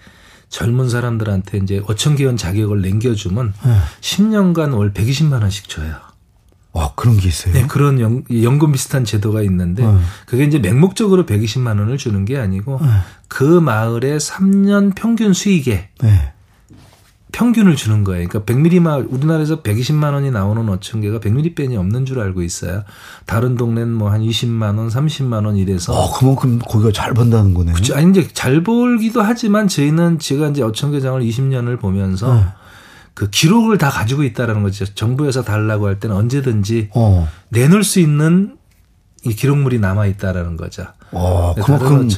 젊은 0.49 0.87
사람들한테 0.87 1.57
이제 1.59 1.81
어촌계원 1.87 2.37
자격을 2.37 2.81
남겨주면 2.81 3.53
네. 3.65 3.77
10년간 4.01 4.77
월 4.77 4.93
120만 4.93 5.41
원씩 5.41 5.67
줘요. 5.67 5.95
와, 6.73 6.91
그런 6.95 7.17
게 7.17 7.27
있어요. 7.27 7.53
네, 7.53 7.67
그런 7.67 7.99
연, 7.99 8.23
연금 8.41 8.71
비슷한 8.71 9.05
제도가 9.05 9.43
있는데 9.43 9.85
네. 9.85 9.99
그게 10.25 10.43
이제 10.43 10.57
맹목적으로 10.59 11.25
120만 11.25 11.79
원을 11.79 11.97
주는 11.97 12.25
게 12.25 12.37
아니고 12.37 12.79
네. 12.81 12.87
그 13.27 13.43
마을의 13.43 14.19
3년 14.19 14.95
평균 14.95 15.33
수익에 15.33 15.89
네. 16.01 16.32
평균을 17.33 17.75
주는 17.75 18.03
거예요. 18.05 18.27
그러니까 18.29 18.53
100mm 18.53 18.79
마을 18.79 19.07
우리나라에서 19.09 19.61
120만 19.63 20.13
원이 20.13 20.31
나오는 20.31 20.69
어촌계가 20.69 21.19
100mm 21.19 21.55
뺀이 21.55 21.75
없는 21.75 22.05
줄 22.05 22.19
알고 22.19 22.43
있어요. 22.43 22.83
다른 23.25 23.57
동네는 23.57 23.91
뭐 23.91 24.13
한 24.13 24.21
20만 24.21 24.77
원, 24.77 24.87
30만 24.87 25.45
원 25.45 25.57
이래서 25.57 25.93
어, 25.93 26.13
그만큼 26.13 26.59
거기가 26.59 26.91
잘 26.91 27.13
번다는 27.13 27.53
거네. 27.55 27.73
그쵸. 27.73 27.95
아니 27.95 28.11
이제 28.11 28.27
잘 28.33 28.63
벌기도 28.63 29.21
하지만 29.21 29.67
저희는 29.67 30.19
제가 30.19 30.49
이제 30.49 30.61
어촌계장을 30.61 31.19
20년을 31.21 31.79
보면서 31.79 32.33
네. 32.33 32.45
그 33.15 33.29
기록을 33.29 33.79
다 33.79 33.89
가지고 33.89 34.23
있다라는 34.23 34.61
거죠. 34.61 34.85
정부에서 34.85 35.43
달라고 35.43 35.87
할 35.87 35.99
때는 35.99 36.15
언제든지 36.15 36.89
어. 36.93 37.27
내놓을 37.49 37.83
수 37.83 37.99
있는 37.99 38.57
이 39.25 39.33
기록물이 39.33 39.79
남아 39.79 40.05
있다라는 40.07 40.57
거죠. 40.57 40.85
와, 41.11 41.53
네, 41.55 41.61
그만큼 41.63 42.09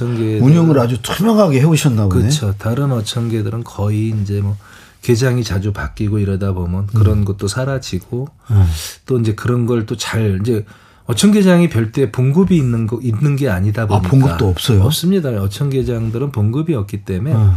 운영을 0.42 0.80
아주 0.80 1.02
투명하게 1.02 1.62
해오셨나 1.62 2.08
보네. 2.08 2.22
그렇죠. 2.22 2.54
다른 2.58 2.92
어촌계들은 2.92 3.64
거의 3.64 4.10
이제 4.22 4.42
뭐 4.42 4.58
계장이 5.06 5.44
자주 5.44 5.72
바뀌고 5.72 6.18
이러다 6.20 6.54
보면 6.54 6.88
그런 6.88 7.20
음. 7.20 7.26
것도 7.26 7.48
사라지고 7.48 8.28
음. 8.50 8.66
또 9.06 9.20
이제 9.20 9.36
그런 9.36 9.66
걸 9.68 9.86
또 9.86 9.96
잘 9.96 10.40
이제 10.42 10.66
어촌계장이 11.06 11.70
별도의 11.70 12.12
봉급이 12.12 12.58
있는 12.58 12.88
거 12.88 13.00
있는 13.04 13.36
게 13.36 13.48
아니다 13.50 13.86
보니까 13.86 14.10
봉급도 14.10 14.48
없어요? 14.50 14.82
없습니다. 14.84 15.30
어촌계장들은 15.30 16.32
봉급이 16.32 16.74
없기 16.74 17.06
때문에 17.06 17.36
어. 17.36 17.54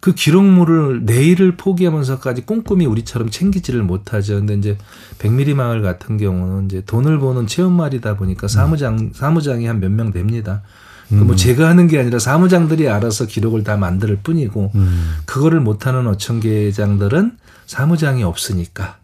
그 0.00 0.12
기록물을 0.14 1.04
내일을 1.04 1.56
포기하면서까지 1.56 2.42
꼼꼼히 2.42 2.84
우리처럼 2.86 3.30
챙기지를 3.30 3.82
못하죠. 3.82 4.34
근데 4.36 4.54
이제 4.54 4.76
백미리 5.18 5.54
마을 5.54 5.80
같은 5.82 6.18
경우는 6.18 6.66
이제 6.66 6.82
돈을 6.86 7.18
버는 7.18 7.46
체험말이다 7.46 8.16
보니까 8.18 8.46
사무장 8.46 9.10
사무장이 9.14 9.64
한 9.66 9.80
몇 9.80 9.90
명 9.90 10.12
됩니다. 10.12 10.62
그뭐 11.08 11.36
제가 11.36 11.68
하는 11.68 11.88
게 11.88 11.98
아니라 11.98 12.18
사무장들이 12.18 12.88
알아서 12.88 13.26
기록을 13.26 13.64
다 13.64 13.76
만들 13.76 14.16
뿐이고 14.16 14.72
음. 14.74 15.16
그거를 15.24 15.60
못하는 15.60 16.06
어촌계장들은 16.06 17.32
사무장이 17.66 18.22
없으니까 18.22 18.97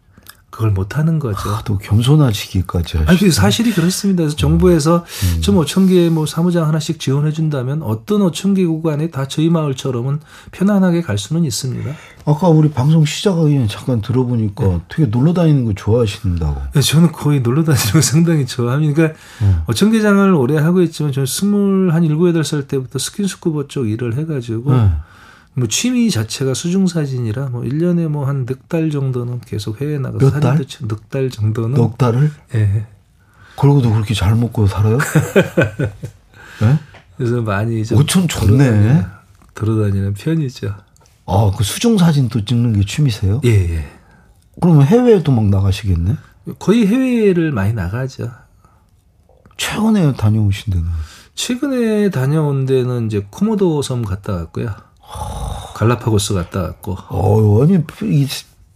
그걸 0.55 0.71
못하는 0.71 1.19
거죠. 1.19 1.49
아, 1.49 1.61
또 1.65 1.77
겸손하시기까지 1.77 2.99
하시네. 2.99 3.17
그 3.17 3.29
사실이 3.29 3.73
그렇습니다. 3.73 4.23
그래서 4.23 4.37
정부에서 4.37 5.03
음. 5.35 5.41
좀 5.41 5.57
어촌계 5.57 6.09
뭐 6.09 6.25
사무장 6.25 6.65
하나씩 6.65 6.97
지원해 6.97 7.33
준다면 7.33 7.81
어떤 7.83 8.21
어촌계 8.21 8.65
구간에 8.65 9.11
다 9.11 9.27
저희 9.27 9.49
마을처럼은 9.49 10.21
편안하게 10.53 11.01
갈 11.01 11.17
수는 11.17 11.43
있습니다. 11.43 11.91
아까 12.25 12.47
우리 12.47 12.71
방송 12.71 13.03
시작하기 13.03 13.67
잠깐 13.67 13.99
들어보니까 13.99 14.65
네. 14.65 14.81
되게 14.87 15.09
놀러 15.09 15.33
다니는 15.33 15.65
거 15.65 15.73
좋아하신다고. 15.73 16.61
네, 16.73 16.81
저는 16.81 17.11
거의 17.11 17.41
놀러 17.41 17.65
다니는 17.65 17.91
거 17.91 17.99
상당히 17.99 18.45
좋아합니다. 18.45 18.93
그러니까 18.93 19.19
음. 19.41 19.61
어촌계장을 19.65 20.33
오래 20.35 20.57
하고 20.57 20.81
있지만 20.83 21.11
저는 21.11 21.25
스물 21.25 21.93
한 21.93 22.05
일곱 22.05 22.29
여덟 22.29 22.45
살 22.45 22.65
때부터 22.65 22.97
스킨스쿠버 22.97 23.67
쪽 23.67 23.89
일을 23.89 24.15
해가지고 24.15 24.71
네. 24.73 24.89
뭐 25.57 25.67
취미 25.67 26.11
자체가 26.11 26.53
수중 26.53 26.87
사진이라 26.87 27.47
뭐 27.47 27.61
1년에 27.63 28.07
뭐 28.09 28.25
한 28.27 28.45
넉 28.45 28.67
달 28.67 28.89
정도는 28.91 29.39
계속 29.41 29.79
해외 29.81 29.97
나가서 29.97 30.17
몇 30.25 30.31
사진도 30.31 30.47
달? 30.57 30.65
찍 30.65 30.85
넉달 30.87 31.29
정도는 31.29 31.75
넉 31.75 31.97
달을? 31.97 32.31
예. 32.55 32.85
그러고도 33.57 33.91
그렇게 33.93 34.13
잘 34.13 34.35
먹고 34.35 34.67
살아요? 34.67 34.97
네? 36.59 36.79
그래서 37.17 37.41
많이 37.41 37.85
좀 37.85 37.99
오촌 37.99 38.27
좋네. 38.27 39.05
돌아다니는, 39.53 40.13
편이죠. 40.15 40.75
아, 41.27 41.51
그 41.57 41.63
수중 41.63 41.97
사진 41.97 42.27
또 42.27 42.43
찍는 42.43 42.73
게 42.73 42.85
취미세요? 42.85 43.39
예, 43.45 43.49
예. 43.49 43.85
그러면 44.61 44.85
해외에도 44.85 45.31
막 45.31 45.45
나가시겠네? 45.45 46.17
거의 46.59 46.85
해외를 46.85 47.53
많이 47.53 47.71
나가죠. 47.71 48.29
최근에 49.55 50.13
다녀오신 50.17 50.73
데는? 50.73 50.85
최근에 51.35 52.09
다녀온 52.09 52.65
데는 52.65 53.05
이제 53.07 53.25
코모도 53.31 53.81
섬 53.81 54.03
갔다 54.03 54.33
왔고요. 54.33 54.75
갈라파고스 55.75 56.33
갔다 56.33 56.61
왔고. 56.61 56.97
어, 57.09 57.61
아니, 57.61 57.75
이, 58.03 58.27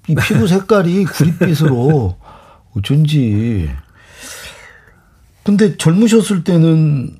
이 0.09 0.15
피부 0.15 0.47
색깔이 0.47 1.05
구릿빛으로 1.05 2.17
어쩐지. 2.75 3.71
근데 5.43 5.77
젊으셨을 5.77 6.43
때는 6.43 7.17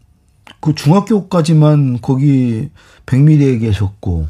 그 0.60 0.76
중학교까지만 0.76 2.00
거기 2.02 2.70
백미리에 3.06 3.60
계셨고, 3.60 4.28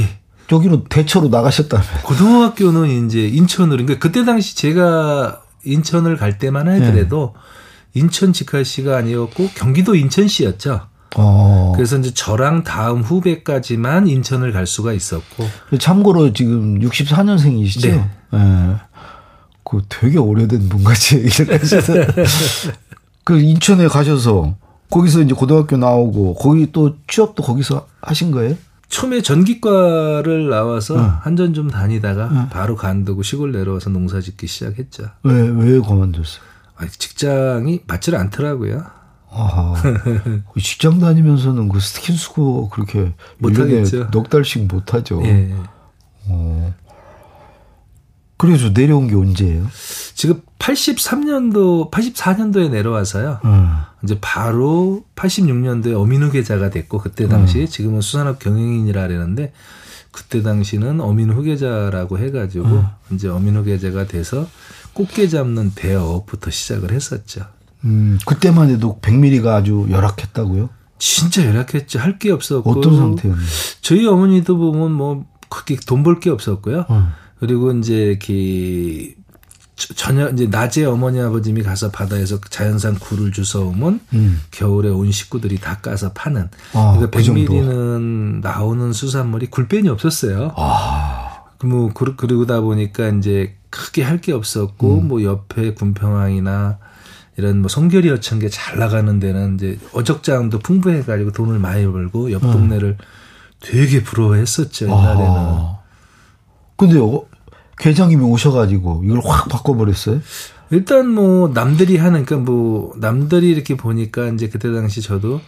예. 0.00 0.18
저기로 0.48 0.84
대처로 0.84 1.28
나가셨다면. 1.28 1.86
고등학교는 2.02 3.06
이제 3.06 3.28
인천으로, 3.28 3.84
그러니까 3.84 3.98
그때 3.98 4.24
당시 4.24 4.56
제가 4.56 5.42
인천을 5.64 6.16
갈 6.16 6.38
때만 6.38 6.68
하더라도 6.68 7.34
인천 7.92 8.32
직할시가 8.32 8.96
아니었고 8.96 9.50
경기도 9.54 9.94
인천시였죠. 9.94 10.88
어. 11.16 11.72
그래서 11.74 11.98
이제 11.98 12.12
저랑 12.12 12.64
다음 12.64 13.02
후배까지만 13.02 14.08
인천을 14.08 14.52
갈 14.52 14.66
수가 14.66 14.92
있었고. 14.92 15.46
참고로 15.78 16.32
지금 16.32 16.78
64년생이시죠? 16.80 17.88
네. 17.88 18.10
예. 18.34 18.76
그 19.64 19.82
되게 19.88 20.18
오래된 20.18 20.68
분같이 20.68 21.16
얘기를 21.24 21.60
하셔서. 21.60 21.94
그 23.24 23.40
인천에 23.40 23.88
가셔서 23.88 24.54
거기서 24.90 25.22
이제 25.22 25.34
고등학교 25.34 25.76
나오고 25.76 26.34
거기 26.34 26.70
또 26.70 26.96
취업도 27.08 27.42
거기서 27.42 27.86
하신 28.02 28.30
거예요? 28.30 28.56
처음에 28.88 29.22
전기과를 29.22 30.50
나와서 30.50 30.96
응. 30.96 31.10
한전 31.22 31.54
좀 31.54 31.68
다니다가 31.70 32.28
응. 32.30 32.48
바로 32.50 32.76
간두고 32.76 33.22
시골 33.22 33.50
내려와서 33.52 33.90
농사 33.90 34.20
짓기 34.20 34.46
시작했죠. 34.46 35.04
왜, 35.22 35.32
왜 35.40 35.80
그만뒀어요? 35.80 36.42
아, 36.76 36.86
직장이 36.86 37.80
맞질 37.86 38.14
않더라고요. 38.14 38.84
아하. 39.34 39.74
그 40.52 40.60
직장 40.60 41.00
다니면서는 41.00 41.68
그 41.68 41.80
스킨스쿠버 41.80 42.68
그렇게 42.70 43.12
못 43.38 43.50
일년에 43.50 43.78
하겠죠. 43.78 44.10
넉 44.10 44.30
달씩 44.30 44.66
못 44.66 44.94
하죠. 44.94 45.22
예. 45.24 45.52
어. 46.28 46.74
그래서 48.36 48.70
내려온 48.70 49.08
게 49.08 49.14
언제예요? 49.14 49.66
지금 50.14 50.42
83년도, 50.58 51.90
84년도에 51.90 52.70
내려와서요. 52.70 53.40
음. 53.44 53.70
이제 54.02 54.18
바로 54.20 55.04
86년도에 55.16 55.98
어민우 55.98 56.30
계좌가 56.30 56.70
됐고 56.70 56.98
그때 56.98 57.26
당시 57.28 57.68
지금은 57.68 58.00
수산업 58.00 58.38
경영인이라 58.38 59.08
그러는데 59.08 59.52
그때 60.10 60.42
당시는 60.42 61.00
어민우 61.00 61.42
계좌라고 61.42 62.18
해가지고 62.18 62.84
이제 63.12 63.28
어민우 63.28 63.64
계좌가 63.64 64.06
돼서 64.06 64.46
꽃게 64.92 65.28
잡는 65.28 65.72
배업부터 65.74 66.50
시작을 66.50 66.92
했었죠. 66.92 67.46
음, 67.84 68.18
그때만 68.26 68.70
해도 68.70 68.98
백미리가 69.00 69.56
아주 69.56 69.86
열악했다고요? 69.90 70.70
진짜 70.98 71.44
열악했죠. 71.44 71.98
할게 71.98 72.30
없었고 72.30 72.70
어떤 72.70 72.96
상태였나요? 72.96 73.44
저희 73.82 74.06
어머니도 74.06 74.56
보면 74.56 74.92
뭐 74.92 75.24
그렇게 75.50 75.76
돈 75.86 76.02
벌 76.02 76.20
게 76.20 76.30
없었고요. 76.30 76.86
어. 76.88 77.08
그리고 77.38 77.72
이제 77.72 77.94
이렇게 78.18 79.14
저녁 79.96 80.32
이제 80.32 80.46
낮에 80.46 80.84
어머니 80.84 81.20
아버님이 81.20 81.62
가서 81.62 81.90
바다에서 81.90 82.38
자연산 82.48 82.94
굴을 82.98 83.32
주워오면 83.32 84.00
음. 84.14 84.40
겨울에 84.52 84.88
온 84.88 85.10
식구들이 85.10 85.58
다 85.58 85.78
까서 85.82 86.12
파는. 86.12 86.48
아, 86.74 86.92
그러니까 86.96 87.10
그. 87.10 87.22
백미리는 87.24 88.40
나오는 88.40 88.92
수산물이 88.92 89.48
굴변이 89.48 89.88
없었어요. 89.88 90.52
아, 90.56 91.42
뭐 91.64 91.92
그러- 91.92 92.14
그러다 92.16 92.60
보니까 92.60 93.08
이제 93.08 93.56
크게 93.70 94.02
할 94.04 94.20
게 94.20 94.32
없었고 94.32 95.00
음. 95.00 95.08
뭐 95.08 95.22
옆에 95.24 95.74
군평항이나 95.74 96.78
이런 97.36 97.60
뭐 97.60 97.68
송결이 97.68 98.10
어천게 98.10 98.48
잘 98.48 98.78
나가는 98.78 99.18
데는 99.18 99.56
이제 99.56 99.78
어적장도 99.92 100.60
풍부해가지고 100.60 101.32
돈을 101.32 101.58
많이 101.58 101.84
벌고 101.84 102.30
옆 102.32 102.42
동네를 102.42 102.96
되게 103.60 104.02
부러워했었죠 104.02 104.86
옛날에는. 104.86 105.24
음. 105.24 105.28
아. 105.28 105.78
근데 106.76 106.98
어, 106.98 107.24
계장님이 107.78 108.22
오셔가지고 108.24 109.02
이걸 109.04 109.20
확 109.24 109.48
바꿔버렸어요? 109.48 110.20
일단 110.70 111.08
뭐 111.08 111.48
남들이 111.48 111.96
하는 111.96 112.24
그러니까 112.24 112.50
뭐 112.50 112.94
남들이 112.96 113.50
이렇게 113.50 113.76
보니까 113.76 114.28
이제 114.28 114.48
그때 114.48 114.72
당시 114.72 115.02
저도 115.02 115.40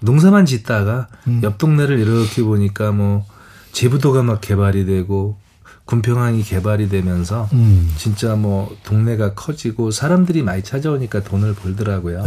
농사만 0.00 0.46
짓다가 0.46 1.08
음. 1.26 1.40
옆 1.42 1.58
동네를 1.58 1.98
이렇게 1.98 2.42
보니까 2.42 2.92
뭐 2.92 3.24
제부도가 3.72 4.22
막 4.22 4.40
개발이 4.40 4.84
되고 4.84 5.36
군평항이 5.84 6.42
개발이 6.42 6.88
되면서 6.88 7.48
음. 7.52 7.92
진짜 7.96 8.34
뭐 8.36 8.74
동네가 8.84 9.34
커지고 9.34 9.90
사람들이 9.90 10.42
많이 10.42 10.62
찾아오니까 10.62 11.22
돈을 11.24 11.54
벌더라고요. 11.54 12.20
에. 12.20 12.22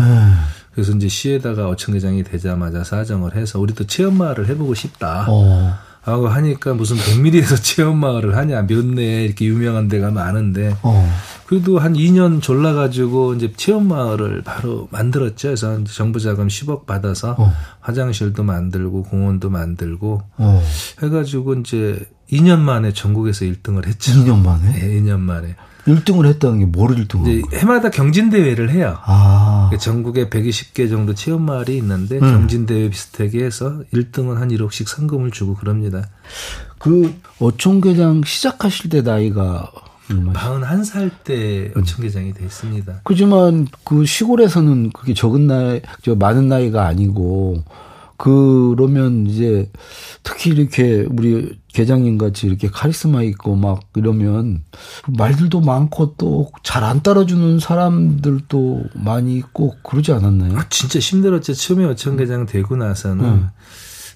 그래서 0.73 0.91
이제 0.91 1.07
시에다가 1.07 1.69
어촌계장이 1.69 2.23
되자마자 2.23 2.83
사정을 2.83 3.35
해서 3.35 3.59
우리도 3.59 3.87
체험마을을 3.87 4.49
해보고 4.49 4.73
싶다. 4.73 5.25
어. 5.29 5.73
하고 6.01 6.27
하니까 6.27 6.75
무슨 6.75 6.97
백미리에서 6.97 7.55
체험마을을 7.63 8.37
하냐 8.37 8.67
몇 8.67 8.85
내 8.85 9.23
이렇게 9.25 9.45
유명한 9.45 9.87
데가 9.87 10.11
많은데 10.11 10.75
어. 10.83 11.11
그래도 11.47 11.79
한 11.79 11.93
2년 11.93 12.43
졸라가지고 12.43 13.33
이제 13.35 13.51
체험마을을 13.57 14.43
바로 14.43 14.87
만들었죠. 14.91 15.47
그래서 15.47 15.83
정부 15.85 16.19
자금 16.19 16.47
10억 16.47 16.85
받아서 16.85 17.35
어. 17.39 17.51
화장실도 17.79 18.43
만들고 18.43 19.03
공원도 19.03 19.49
만들고 19.49 20.21
어. 20.37 20.63
해가지고 21.01 21.55
이제 21.55 22.05
2년 22.31 22.59
만에 22.59 22.93
전국에서 22.93 23.45
1등을 23.45 23.85
했죠. 23.87 24.11
2년 24.11 24.43
만에? 24.43 24.71
네, 24.71 25.01
2년 25.01 25.19
만에. 25.19 25.55
1등을 25.87 26.25
했다는 26.25 26.59
게 26.59 26.65
뭐를 26.65 27.05
1등을 27.05 27.27
이제 27.27 27.41
한? 27.51 27.59
해마다 27.61 27.91
경진대회를 27.91 28.71
해요. 28.71 28.97
아. 29.05 29.67
그러니까 29.69 29.83
전국에 29.83 30.29
120개 30.29 30.89
정도 30.89 31.13
체험마을이 31.13 31.77
있는데 31.77 32.15
음. 32.15 32.21
경진대회 32.21 32.89
비슷하게 32.89 33.43
해서 33.43 33.81
1등은 33.93 34.35
한 34.35 34.49
1억씩 34.49 34.87
상금을 34.87 35.31
주고 35.31 35.53
그럽니다. 35.53 36.07
그 36.79 37.13
어촌계장 37.39 38.23
시작하실 38.25 38.89
때 38.89 39.01
나이가 39.01 39.71
얼마죠? 40.09 40.39
41살 40.39 41.11
때 41.23 41.71
어촌계장이 41.75 42.33
됐습니다. 42.33 43.01
그지만 43.03 43.67
그 43.83 44.05
시골에서는 44.05 44.91
그게 44.91 45.13
적은 45.13 45.47
나이, 45.47 45.81
저 46.03 46.15
많은 46.15 46.47
나이가 46.47 46.85
아니고 46.87 47.63
그러면 48.17 49.27
이제 49.27 49.69
특히 50.23 50.51
이렇게 50.51 51.05
우리 51.09 51.57
계장님 51.75 52.17
같이 52.17 52.47
이렇게 52.47 52.69
카리스마 52.69 53.21
있고 53.23 53.55
막 53.55 53.81
이러면 53.95 54.63
말들도 55.07 55.59
많고 55.61 56.15
또 56.15 56.49
잘 56.63 56.83
안 56.85 57.01
따라주는 57.03 57.59
사람들도 57.59 58.83
많이 58.95 59.35
있고 59.37 59.75
그러지 59.83 60.11
않았나요? 60.13 60.57
아, 60.57 60.65
진짜 60.69 60.99
힘들었죠. 60.99 61.53
처음에 61.53 61.83
어촌 61.85 62.15
계장 62.17 62.45
되고 62.45 62.75
나서는 62.77 63.25
음. 63.25 63.49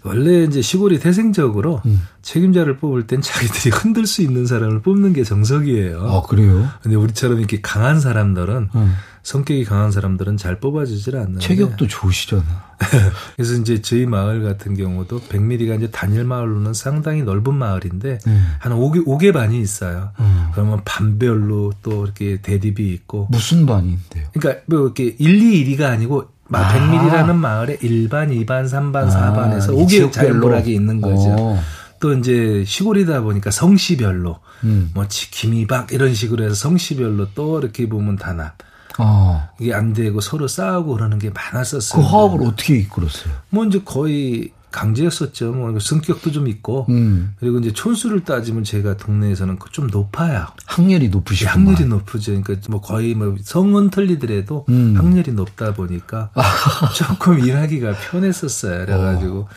원래 0.03 0.43
이제 0.43 0.61
시골이 0.61 0.99
태생적으로 0.99 1.81
음. 1.85 2.01
책임자를 2.21 2.77
뽑을 2.77 3.07
땐 3.07 3.21
자기들이 3.21 3.71
흔들 3.75 4.05
수 4.05 4.21
있는 4.21 4.45
사람을 4.45 4.81
뽑는 4.81 5.13
게 5.13 5.23
정석이에요. 5.23 6.09
아 6.09 6.21
그래요? 6.23 6.67
근데 6.81 6.95
우리처럼 6.95 7.39
이렇게 7.39 7.59
강한 7.61 7.99
사람들은 7.99 8.69
음. 8.73 8.95
성격이 9.23 9.65
강한 9.65 9.91
사람들은 9.91 10.37
잘 10.37 10.59
뽑아주질 10.59 11.17
않는데 11.17 11.39
체격도 11.39 11.87
좋으시잖아. 11.87 12.69
그래서 13.35 13.53
이제 13.55 13.81
저희 13.81 14.05
마을 14.05 14.41
같은 14.43 14.75
경우도 14.75 15.21
백미리가 15.29 15.75
이제 15.75 15.91
단일 15.91 16.23
마을로는 16.23 16.73
상당히 16.73 17.23
넓은 17.23 17.53
마을인데 17.53 18.19
네. 18.25 18.41
한 18.59 18.71
5개, 18.71 19.05
5개 19.05 19.33
반이 19.33 19.59
있어요. 19.59 20.11
음. 20.19 20.47
그러면 20.53 20.81
반별로 20.85 21.73
또 21.83 22.05
이렇게 22.05 22.41
대립이 22.41 22.91
있고 22.93 23.27
무슨 23.29 23.65
반인데요? 23.65 24.27
그러니까 24.33 24.63
뭐 24.65 24.79
이렇게 24.79 25.15
1, 25.19 25.19
2, 25.19 25.77
1위가 25.77 25.83
아니고 25.83 26.15
막 26.17 26.38
아. 26.51 26.73
백미리라는 26.73 27.35
마을에 27.37 27.77
1반, 27.77 28.29
2반, 28.45 28.65
3반, 28.67 29.09
4반에서 29.09 29.69
아, 29.69 29.83
5개 29.83 29.87
지역별로? 29.89 30.11
자연불학이 30.11 30.73
있는 30.73 31.01
거죠. 31.01 31.35
어. 31.37 31.59
또 31.99 32.13
이제 32.13 32.63
시골이다 32.65 33.21
보니까 33.21 33.51
성씨별로 33.51 34.39
음. 34.63 34.89
뭐 34.93 35.07
지- 35.07 35.29
김이박 35.31 35.91
이런 35.91 36.13
식으로 36.13 36.45
해서 36.45 36.55
성씨별로 36.55 37.27
또 37.35 37.59
이렇게 37.59 37.87
보면 37.89 38.15
단합 38.15 38.53
아. 38.97 39.49
이게 39.59 39.73
안 39.73 39.93
되고 39.93 40.19
서로 40.21 40.47
싸우고 40.47 40.93
그러는 40.93 41.19
게그 41.19 41.33
많았었어요. 41.35 42.01
화합을 42.03 42.45
어떻게 42.47 42.75
이끌었어요? 42.77 43.33
뭐 43.49 43.65
이제 43.65 43.81
거의 43.83 44.51
강제였었죠. 44.71 45.51
뭐 45.51 45.79
성격도 45.79 46.31
좀 46.31 46.47
있고 46.47 46.85
음. 46.89 47.33
그리고 47.39 47.59
이제 47.59 47.73
촌수를 47.73 48.23
따지면 48.23 48.63
제가 48.63 48.97
동네에서는 48.97 49.57
그좀 49.59 49.87
높아요. 49.87 50.47
학렬이 50.65 51.09
높으시구만. 51.09 51.67
확률이 51.67 51.85
높으죠. 51.85 52.31
그러니까 52.41 52.55
뭐 52.69 52.81
거의 52.81 53.15
뭐 53.15 53.35
성은 53.41 53.89
틀리더라도 53.89 54.65
음. 54.69 54.95
확률이 54.95 55.31
높다 55.31 55.73
보니까 55.73 56.31
조금 56.95 57.39
일하기가 57.39 57.93
편했었어요. 57.93 58.85
그래가지고 58.85 59.47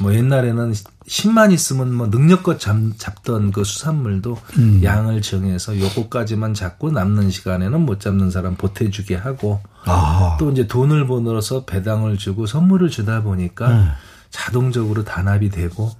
뭐 0.00 0.14
옛날에는 0.14 0.72
10만 1.08 1.52
있으면 1.52 1.94
뭐 1.94 2.06
능력껏 2.08 2.60
잡, 2.60 2.76
잡던 2.98 3.50
그 3.50 3.64
수산물도 3.64 4.36
음. 4.58 4.80
양을 4.82 5.22
정해서 5.22 5.78
요거까지만 5.78 6.52
잡고 6.54 6.90
남는 6.90 7.30
시간에는 7.30 7.80
못 7.80 8.00
잡는 8.00 8.30
사람 8.30 8.56
보태주게 8.56 9.16
하고 9.16 9.60
아. 9.86 10.36
또 10.38 10.50
이제 10.50 10.66
돈을 10.66 11.06
보내서 11.06 11.64
배당을 11.64 12.18
주고 12.18 12.46
선물을 12.46 12.90
주다 12.90 13.22
보니까 13.22 13.68
네. 13.68 13.88
자동적으로 14.30 15.04
단합이 15.04 15.50
되고 15.50 15.90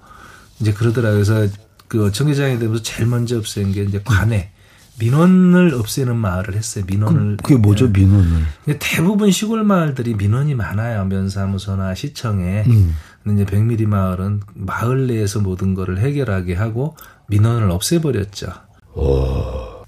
이제 0.59 0.73
그러더라고요. 0.73 1.23
그래서 1.23 1.47
그 1.87 2.05
어청계장이 2.05 2.59
되면서 2.59 2.83
제일 2.83 3.07
먼저 3.07 3.37
없앤 3.37 3.71
게 3.71 3.83
이제 3.83 4.01
관에 4.03 4.51
민원을 4.99 5.73
없애는 5.73 6.15
마을을 6.17 6.55
했어요. 6.55 6.83
민원을 6.87 7.37
그게 7.37 7.55
뭐죠, 7.55 7.87
민원을? 7.87 8.43
근데 8.65 8.79
대부분 8.79 9.31
시골 9.31 9.63
마을들이 9.63 10.15
민원이 10.15 10.55
많아요. 10.55 11.05
면사무소나 11.05 11.95
시청에. 11.95 12.65
음. 12.67 12.95
근데 13.23 13.43
이제 13.43 13.51
백미리 13.51 13.85
마을은 13.85 14.41
마을 14.53 15.07
내에서 15.07 15.39
모든 15.39 15.73
거를 15.73 15.99
해결하게 15.99 16.53
하고 16.55 16.95
민원을 17.27 17.71
없애버렸죠. 17.71 18.51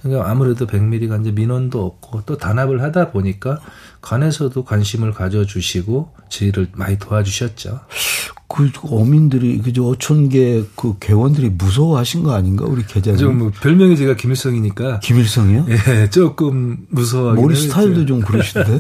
그러니까 0.02 0.30
아무래도 0.30 0.66
백미리가 0.66 1.18
이제 1.18 1.32
민원도 1.32 1.86
없고 1.86 2.24
또 2.26 2.38
단합을 2.38 2.82
하다 2.82 3.12
보니까 3.12 3.60
관에서도 4.02 4.64
관심을 4.64 5.14
가져주시고 5.14 6.14
저희를 6.30 6.70
많이 6.74 6.98
도와주셨죠. 6.98 7.82
그 8.48 8.70
어민들이 8.84 9.60
그저 9.60 9.84
어촌계 9.84 10.66
그 10.76 10.98
개원들이 11.00 11.52
무서워하신 11.52 12.24
거 12.24 12.34
아닌가 12.34 12.66
우리 12.66 12.86
계장님? 12.86 13.18
좀뭐 13.18 13.52
별명이 13.62 13.96
제가 13.96 14.16
김일성이니까 14.16 15.00
김일성이요? 15.00 15.66
예, 15.70 16.10
조금 16.10 16.86
무서워하긴 16.90 17.42
머리. 17.42 17.56
스타일도 17.56 18.06
좀 18.06 18.20
그러신데. 18.20 18.80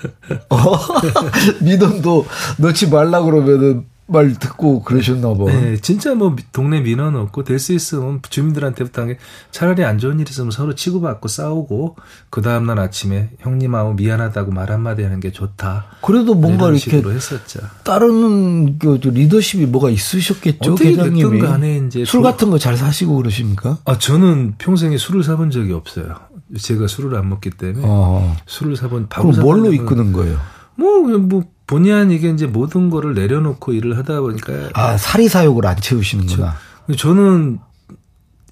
어, 0.48 0.78
민원도 1.62 2.26
넣지 2.58 2.88
말라 2.88 3.22
그러면은 3.22 3.84
말 4.12 4.34
듣고 4.34 4.82
그러셨나 4.82 5.34
봐. 5.34 5.44
네, 5.46 5.76
진짜 5.78 6.14
뭐 6.14 6.36
동네 6.52 6.80
민원 6.80 7.16
없고 7.16 7.42
될 7.44 7.58
수 7.58 7.72
있으면 7.72 8.20
주민들한테부터 8.28 9.02
한게 9.02 9.18
차라리 9.50 9.84
안 9.84 9.98
좋은 9.98 10.20
일 10.20 10.28
있으면 10.28 10.50
서로 10.50 10.74
치고받고 10.74 11.28
싸우고 11.28 11.96
그 12.30 12.42
다음 12.42 12.66
날 12.66 12.78
아침에 12.78 13.30
형님하고 13.40 13.94
미안하다고 13.94 14.52
말 14.52 14.70
한마디 14.70 15.02
하는 15.02 15.18
게 15.20 15.32
좋다. 15.32 15.86
그래도 16.02 16.34
뭔가 16.34 16.68
이렇게 16.70 16.98
했었죠. 16.98 17.60
따르는 17.84 18.78
그 18.78 19.00
리더십이 19.02 19.66
뭐가 19.66 19.90
있으셨겠죠, 19.90 20.72
어떻게 20.72 20.90
계장님이. 20.90 21.22
됐든 21.40 21.48
간에 21.48 21.78
이제 21.86 22.04
술 22.04 22.20
도- 22.20 22.22
같은 22.24 22.50
거 22.50 22.58
잘 22.58 22.76
사시고 22.76 23.16
그러십니까? 23.16 23.78
아 23.84 23.98
저는 23.98 24.54
평생에 24.58 24.96
술을 24.98 25.22
사본 25.24 25.50
적이 25.50 25.72
없어요. 25.72 26.14
제가 26.60 26.86
술을 26.86 27.16
안 27.16 27.28
먹기 27.30 27.50
때문에 27.50 27.82
어. 27.86 28.36
술을 28.46 28.76
사본 28.76 29.08
밥을 29.08 29.30
그럼 29.32 29.44
뭘로 29.44 29.72
이끄는 29.72 30.12
거예요? 30.12 30.38
뭐, 30.74 31.00
뭐 31.18 31.44
본의 31.72 31.90
아니게 31.90 32.28
이제 32.30 32.46
모든 32.46 32.90
거를 32.90 33.14
내려놓고 33.14 33.72
일을 33.72 33.96
하다 33.96 34.20
보니까 34.20 34.52
아, 34.74 34.98
사리사욕을 34.98 35.66
안 35.66 35.80
채우시는구나. 35.80 36.54
저는 36.98 37.60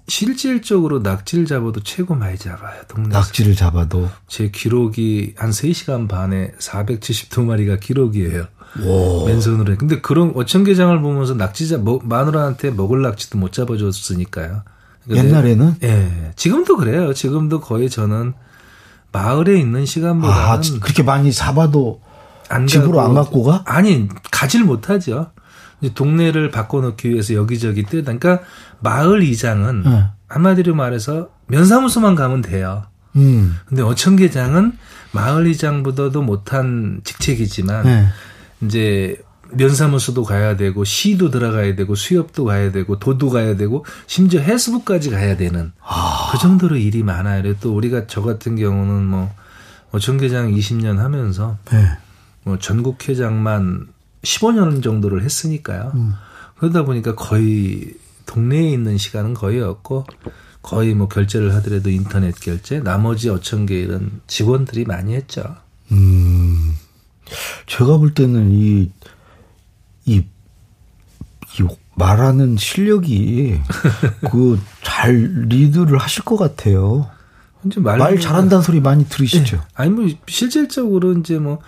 실질적으로 0.09 1.01
낙지를 1.01 1.45
잡아도 1.45 1.81
최고 1.83 2.15
많이 2.15 2.39
잡아요. 2.39 2.81
동네 2.89 3.11
낙지를 3.11 3.55
잡아도 3.55 4.09
제 4.27 4.49
기록이 4.51 5.35
한 5.37 5.51
3시간 5.51 6.09
반에 6.09 6.53
472마리가 6.59 7.79
기록이에요. 7.79 8.47
오. 8.85 9.27
맨손으로. 9.27 9.73
해. 9.73 9.77
근데 9.77 10.01
그런 10.01 10.33
어천게장을 10.35 11.01
보면서 11.03 11.35
낙지 11.35 11.69
잡 11.69 11.81
뭐, 11.83 12.01
마누라한테 12.03 12.71
먹을 12.71 13.03
낙지도 13.03 13.37
못 13.39 13.53
잡아줬으니까요. 13.53 14.63
그러니까 15.05 15.29
옛날에는 15.29 15.75
내- 15.81 15.89
예. 15.89 16.33
지금도 16.37 16.77
그래요. 16.79 17.13
지금도 17.13 17.61
거의 17.61 17.91
저는 17.91 18.33
마을에 19.13 19.59
있는 19.61 19.85
시간보다는 19.87 20.43
아 20.43 20.61
지- 20.61 20.81
그렇게 20.81 21.03
많이 21.03 21.33
잡아도 21.33 22.01
안 22.51 22.67
집으로 22.67 22.93
가고- 22.99 23.01
안 23.01 23.15
갖고 23.15 23.43
가? 23.45 23.63
아니 23.67 24.09
가질 24.31 24.65
못하죠. 24.65 25.31
이제 25.81 25.95
동네를 25.95 26.51
바꿔놓기 26.51 27.09
위해서 27.11 27.35
여기저기 27.35 27.85
뛰다. 27.85 28.13
그러니까 28.19 28.45
마을 28.81 29.23
이장은 29.23 29.83
네. 29.85 30.05
한마디로 30.29 30.75
말해서 30.75 31.31
면사무소만 31.47 32.15
가면 32.15 32.43
돼요. 32.43 32.85
음. 33.17 33.57
근데 33.67 33.83
어천계장은 33.83 34.73
마을 35.13 35.47
이장보다도 35.47 36.23
못한 36.23 37.01
직책이지만 37.05 37.85
네. 37.85 38.07
이제 38.63 39.17
면사무소도 39.53 40.23
가야 40.23 40.57
되고 40.57 40.85
시도 40.85 41.31
들어가야 41.31 41.75
되고 41.75 41.95
수협도 41.97 42.45
가야 42.45 42.71
되고 42.71 42.99
도도 43.01 43.31
가야 43.31 43.57
되고 43.57 43.85
심지어 44.07 44.41
해수부까지 44.41 45.11
가야 45.11 45.37
되는 45.37 45.73
그 46.31 46.39
정도로 46.39 46.77
일이 46.77 47.03
많아요. 47.03 47.55
또 47.59 47.75
우리가 47.75 48.07
저 48.07 48.23
같은 48.23 48.55
경우는 48.55 49.07
뭐 49.07 49.29
어천계장 49.93 50.53
20년 50.53 50.99
하면서 50.99 51.57
네. 51.73 51.85
뭐 52.45 52.59
전국회장만 52.59 53.89
15년 54.23 54.83
정도를 54.83 55.23
했으니까요. 55.23 55.93
음. 55.95 56.15
그러다 56.59 56.85
보니까 56.85 57.15
거의 57.15 57.95
동네에 58.27 58.71
있는 58.71 58.99
시간은 58.99 59.35
거의 59.35 59.61
없고 59.61 60.07
거의 60.63 60.95
뭐 60.95 61.09
결제를 61.09 61.55
하더라도 61.57 61.91
인터넷 61.91 62.39
결제, 62.39 62.81
나머지 62.81 63.31
어천계 63.31 63.81
일은 63.81 64.21
직원들이 64.27 64.85
많이 64.85 65.15
했죠. 65.15 65.57
음. 65.93 66.75
제가 67.67 67.97
볼 67.97 68.13
때는 68.13 68.51
이, 68.51 68.91
이, 70.05 70.19
이 70.19 71.67
말하는 71.95 72.57
실력이 72.57 73.61
그 74.31 74.59
잘 75.01 75.15
리드를 75.49 75.97
하실 75.99 76.25
것 76.25 76.37
같아요. 76.37 77.09
이제 77.65 77.81
말 77.81 78.21
잘한다는 78.21 78.63
소리 78.63 78.81
많이 78.81 79.09
들으시죠? 79.09 79.63
아니 79.75 79.91
뭐 79.91 80.07
실질적으로 80.29 81.15
이제 81.15 81.39
뭐 81.39 81.61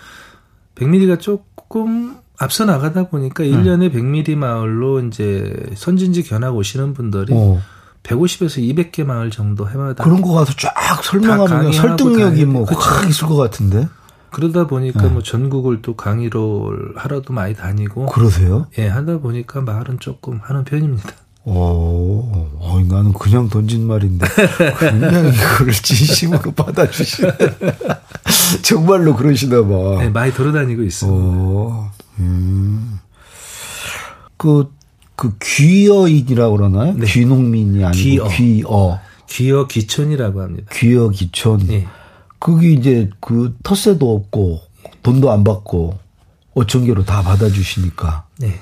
100mm가 0.74 1.20
조금 1.20 2.16
앞서 2.38 2.64
나가다 2.64 3.08
보니까 3.08 3.44
1년에 3.44 3.92
100mm 3.92 4.36
마을로 4.36 5.00
이제 5.00 5.54
선진지 5.74 6.22
견학 6.24 6.56
오시는 6.56 6.92
분들이 6.94 7.32
어. 7.34 7.60
150에서 8.02 8.58
200개 8.58 9.04
마을 9.04 9.30
정도 9.30 9.68
해마다 9.68 10.02
그런 10.02 10.22
거 10.22 10.32
가서 10.32 10.52
쫙 10.54 10.72
설명하면 11.04 11.72
설득력이 11.72 12.46
다뭐 12.46 12.64
그쵸. 12.64 12.80
확 12.80 13.08
있을 13.08 13.28
것 13.28 13.36
같은데. 13.36 13.88
그러다 14.30 14.66
보니까 14.66 15.02
네. 15.02 15.08
뭐 15.08 15.22
전국을 15.22 15.82
또 15.82 15.94
강의를 15.94 16.40
하러도 16.96 17.34
많이 17.34 17.54
다니고 17.54 18.06
그러세요? 18.06 18.66
예 18.78 18.88
하다 18.88 19.18
보니까 19.18 19.60
말은 19.60 19.98
조금 20.00 20.40
하는 20.42 20.64
편입니다. 20.64 21.10
오, 21.44 22.48
어이, 22.60 22.84
나는 22.84 23.12
그냥 23.12 23.48
던진 23.48 23.86
말인데 23.86 24.26
그냥 24.78 25.26
이거를 25.34 25.72
진심으로 25.72 26.52
받아주시네. 26.54 27.32
정말로 28.62 29.16
그러시나 29.16 29.60
봐. 29.62 29.98
네, 29.98 30.08
많이 30.08 30.32
돌아다니고 30.32 30.82
있습니다. 30.82 31.18
오, 31.18 31.86
음. 32.20 33.00
그, 34.36 34.72
그 35.16 35.36
귀여인이라고 35.42 36.56
그러나요? 36.56 36.94
네. 36.94 37.06
귀농민이 37.06 37.84
아니고 37.84 38.28
귀어. 38.28 38.28
귀어. 38.28 39.00
귀어 39.28 39.66
기촌이라고 39.66 40.42
합니다. 40.42 40.68
귀어 40.72 41.08
기촌. 41.08 41.68
예. 41.70 41.86
그게 42.38 42.70
이제 42.72 43.08
그 43.20 43.54
텃세도 43.62 44.14
없고 44.14 44.60
돈도 45.02 45.30
안 45.30 45.42
받고 45.44 45.98
어촌계로 46.54 47.04
다 47.04 47.22
받아주시니까 47.22 48.26
네. 48.38 48.60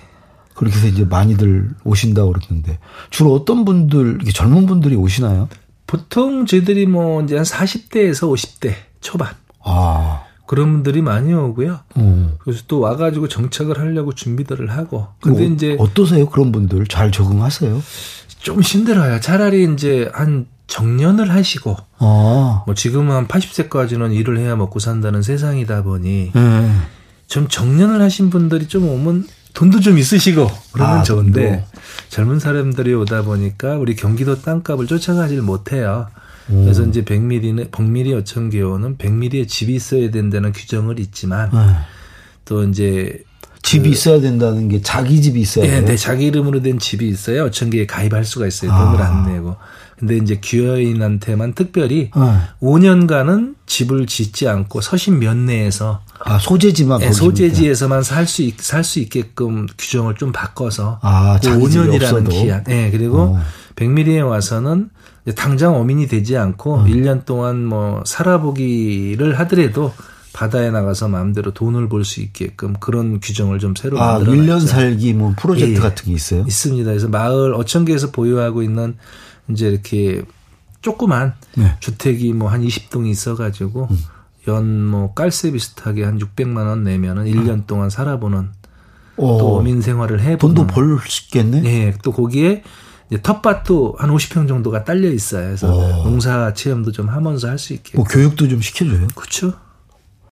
그렇게 0.54 0.76
해서 0.76 0.88
이제 0.88 1.04
많이들 1.04 1.70
오신다고 1.84 2.32
그러는데 2.32 2.78
주로 3.10 3.34
어떤 3.34 3.64
분들 3.64 4.16
이렇게 4.16 4.32
젊은 4.32 4.66
분들이 4.66 4.94
오시나요? 4.96 5.48
보통 5.86 6.46
저희들이 6.46 6.86
뭐 6.86 7.22
이제 7.22 7.36
한 7.36 7.44
40대에서 7.44 8.30
50대 8.32 8.74
초반 9.00 9.34
아, 9.64 10.22
그런 10.46 10.72
분들이 10.72 11.02
많이 11.02 11.32
오고요. 11.32 11.80
음. 11.96 12.34
그래서 12.38 12.62
또 12.66 12.80
와가지고 12.80 13.28
정착을 13.28 13.78
하려고 13.78 14.12
준비들을 14.14 14.70
하고. 14.70 15.06
근데 15.20 15.44
어, 15.44 15.46
이제 15.46 15.76
어떠세요? 15.78 16.28
그런 16.28 16.52
분들 16.52 16.86
잘 16.86 17.10
적응하세요? 17.10 17.82
좀 18.40 18.60
힘들어요. 18.60 19.20
차라리 19.20 19.70
이제 19.72 20.10
한 20.12 20.46
정년을 20.66 21.30
하시고 21.30 21.76
아, 21.98 22.62
뭐 22.64 22.74
지금은 22.74 23.14
한 23.14 23.28
80세까지는 23.28 24.14
일을 24.14 24.38
해야 24.38 24.56
먹고 24.56 24.78
산다는 24.78 25.22
세상이다 25.22 25.82
보니 25.82 26.32
예. 26.34 26.70
좀 27.26 27.48
정년을 27.48 28.00
하신 28.00 28.30
분들이 28.30 28.66
좀 28.66 28.88
오면 28.88 29.26
돈도 29.54 29.80
좀 29.80 29.98
있으시고 29.98 30.50
그러면 30.72 30.98
아, 30.98 31.02
좋은데 31.02 31.66
젊은 32.08 32.38
사람들이 32.38 32.94
오다 32.94 33.22
보니까 33.22 33.76
우리 33.76 33.94
경기도 33.96 34.40
땅값을 34.40 34.86
쫓아가질 34.86 35.42
못해요. 35.42 36.08
음. 36.50 36.64
그래서 36.64 36.84
이제 36.84 37.02
100mm는 37.02 37.70
100mm 37.70 38.18
어천개호는 38.20 38.98
100mm의 38.98 39.48
집이 39.48 39.74
있어야 39.74 40.10
된다는 40.10 40.52
규정을 40.52 40.98
있지만 40.98 41.50
예. 41.54 41.76
또 42.44 42.64
이제 42.64 43.22
집이 43.62 43.90
있어야 43.90 44.20
된다는 44.20 44.68
게 44.68 44.80
자기 44.80 45.20
집이 45.20 45.40
있어야 45.40 45.66
예, 45.66 45.70
돼요. 45.70 45.84
내 45.84 45.96
자기 45.96 46.26
이름으로 46.26 46.62
된 46.62 46.78
집이 46.78 47.06
있어야 47.08 47.44
어천계에 47.44 47.86
가입할 47.86 48.24
수가 48.24 48.46
있어요. 48.46 48.72
아. 48.72 48.84
돈을 48.84 49.02
안 49.02 49.32
내고. 49.32 49.56
근데 50.00 50.16
이제 50.16 50.38
귀여인한테만 50.42 51.52
특별히 51.52 52.10
예. 52.16 52.20
5년간은 52.62 53.54
집을 53.66 54.06
짓지 54.06 54.48
않고 54.48 54.80
서신 54.80 55.18
면내에서 55.18 56.00
아, 56.24 56.38
소재지만 56.38 57.00
예, 57.02 57.06
거기입니다. 57.10 57.18
소재지에서만 57.24 58.02
살 58.02 58.24
수 58.26 58.42
살 58.58 58.82
수 58.82 58.98
있게끔 59.00 59.66
규정을 59.78 60.14
좀 60.16 60.32
바꿔서 60.32 60.98
아, 61.02 61.34
그 61.40 61.40
자기 61.46 61.68
집이 61.68 61.84
5년이라는 61.84 62.02
없어도? 62.02 62.30
기한. 62.30 62.64
예, 62.70 62.90
그리고 62.90 63.18
어. 63.20 63.40
100mm에 63.76 64.26
와서는 64.26 64.88
당장 65.36 65.76
어민이 65.76 66.08
되지 66.08 66.36
않고 66.36 66.84
1년 66.86 67.24
동안 67.26 67.64
뭐 67.64 68.02
살아보기를 68.06 69.38
하더라도 69.40 69.92
바다에 70.32 70.70
나가서 70.70 71.08
마음대로 71.08 71.52
돈을 71.52 71.88
벌 71.88 72.04
수 72.04 72.20
있게끔 72.20 72.74
그런 72.80 73.20
규정을 73.20 73.58
좀 73.58 73.74
새로 73.76 74.00
아, 74.00 74.14
만들어 74.14 74.32
1년 74.32 74.66
살기 74.66 75.12
뭐 75.14 75.34
프로젝트 75.38 75.72
예, 75.72 75.74
예. 75.74 75.78
같은 75.78 76.06
게 76.06 76.12
있어요? 76.12 76.42
있습니다. 76.46 76.88
그래서 76.88 77.08
마을 77.08 77.52
어천계에서 77.54 78.10
보유하고 78.12 78.62
있는 78.62 78.96
이제 79.52 79.68
이렇게 79.68 80.22
조그만 80.82 81.34
네. 81.56 81.64
음. 81.64 81.70
주택이 81.80 82.32
뭐 82.32 82.48
한 82.48 82.62
20동이 82.62 83.08
있어가지고 83.10 83.88
연뭐 84.48 85.14
깔세 85.14 85.50
비슷하게 85.52 86.04
한 86.04 86.18
600만 86.18 86.66
원 86.66 86.84
내면은 86.84 87.24
1년 87.26 87.66
동안 87.66 87.90
살아보는 87.90 88.48
어, 89.18 89.36
또 89.38 89.56
어민 89.58 89.82
생활을 89.82 90.20
해보는 90.20 90.54
돈도 90.54 90.66
벌 90.66 90.98
수 91.06 91.24
있겠네? 91.26 91.62
예, 91.64 91.94
또 92.02 92.12
거기에 92.12 92.62
이제 93.10 93.20
텃밭도 93.20 93.96
한 93.98 94.10
50평 94.10 94.48
정도가 94.48 94.84
딸려 94.84 95.10
있어요. 95.10 95.44
그래서 95.46 95.66
농사 96.04 96.54
체험도 96.54 96.92
좀 96.92 97.08
하면서 97.08 97.48
할 97.48 97.58
수 97.58 97.74
있게. 97.74 97.96
뭐 97.96 98.04
교육도 98.06 98.48
좀 98.48 98.62
시켜줘요? 98.62 99.08
그렇죠. 99.14 99.52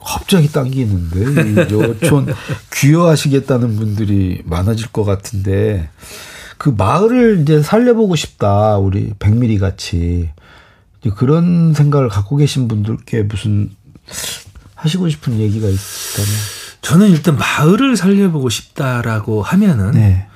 갑자기 0.01 0.51
당기는데 0.51 1.21
이 1.51 1.57
여촌 1.75 2.33
귀여하시겠다는 2.73 3.77
분들이 3.77 4.43
많아질 4.47 4.89
것 4.93 5.05
같은데 5.05 5.91
그 6.59 6.75
마을을 6.77 7.41
이제 7.41 7.63
살려보고 7.63 8.17
싶다 8.17 8.77
우리 8.79 9.15
백미리 9.19 9.59
같이 9.59 10.31
그런 11.17 11.73
생각을 11.73 12.09
갖고 12.09 12.37
계신 12.37 12.69
분들께 12.69 13.23
무슨 13.23 13.71
하시고 14.75 15.09
싶은 15.09 15.39
얘기가 15.39 15.67
있다면 15.67 15.79
저는 16.83 17.09
일단 17.11 17.37
마을을 17.37 17.97
살려보고 17.97 18.49
싶다라고 18.49 19.43
하면은 19.43 19.93
네. 19.93 20.27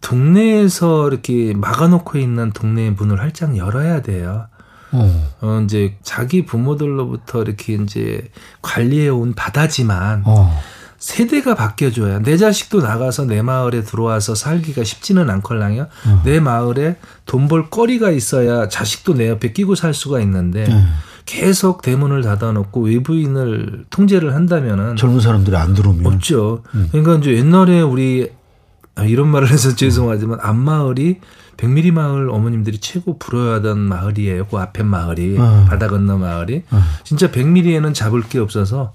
동네에서 0.00 1.08
이렇게 1.08 1.52
막아놓고 1.54 2.18
있는 2.18 2.52
동네의 2.52 2.92
문을 2.92 3.20
활짝 3.20 3.56
열어야 3.56 4.00
돼요. 4.02 4.46
어. 4.92 5.30
어, 5.40 5.60
이제 5.64 5.96
자기 6.02 6.44
부모들로부터 6.44 7.42
이렇게 7.42 7.74
이제 7.74 8.28
관리해 8.62 9.08
온 9.08 9.34
바다지만 9.34 10.22
어. 10.24 10.60
세대가 11.00 11.54
바뀌어줘야 11.54 12.20
내 12.20 12.36
자식도 12.36 12.80
나가서 12.82 13.24
내 13.24 13.40
마을에 13.42 13.82
들어와서 13.82 14.34
살기가 14.34 14.84
쉽지는 14.84 15.28
않걸랑요. 15.30 15.82
어. 16.06 16.22
내 16.24 16.38
마을에 16.40 16.96
돈 17.26 17.48
벌 17.48 17.70
거리가 17.70 18.10
있어야 18.10 18.68
자식도 18.68 19.14
내 19.14 19.28
옆에 19.30 19.52
끼고 19.52 19.74
살 19.74 19.94
수가 19.94 20.20
있는데 20.20 20.64
네. 20.64 20.84
계속 21.24 21.80
대문을 21.82 22.22
닫아놓고 22.22 22.82
외부인을 22.82 23.86
통제를 23.90 24.34
한다면은 24.34 24.96
젊은 24.96 25.20
사람들이 25.20 25.56
안 25.56 25.72
들어오면 25.74 26.06
없죠. 26.06 26.62
음. 26.74 26.88
그러니까 26.92 27.14
이제 27.16 27.32
옛날에 27.34 27.80
우리 27.80 28.30
아, 28.94 29.04
이런 29.04 29.28
말을 29.28 29.50
해서 29.50 29.74
죄송하지만 29.76 30.38
앞마을이 30.42 31.20
백미리 31.56 31.92
마을 31.92 32.28
어머님들이 32.30 32.78
최고 32.78 33.18
부러워하던 33.18 33.78
마을이에요. 33.78 34.46
그 34.48 34.58
앞에 34.58 34.82
마을이 34.82 35.38
어. 35.38 35.66
바다 35.68 35.88
건너 35.88 36.18
마을이 36.18 36.62
어. 36.70 36.82
진짜 37.04 37.30
백미리에는 37.30 37.94
잡을 37.94 38.22
게 38.22 38.38
없어서 38.38 38.92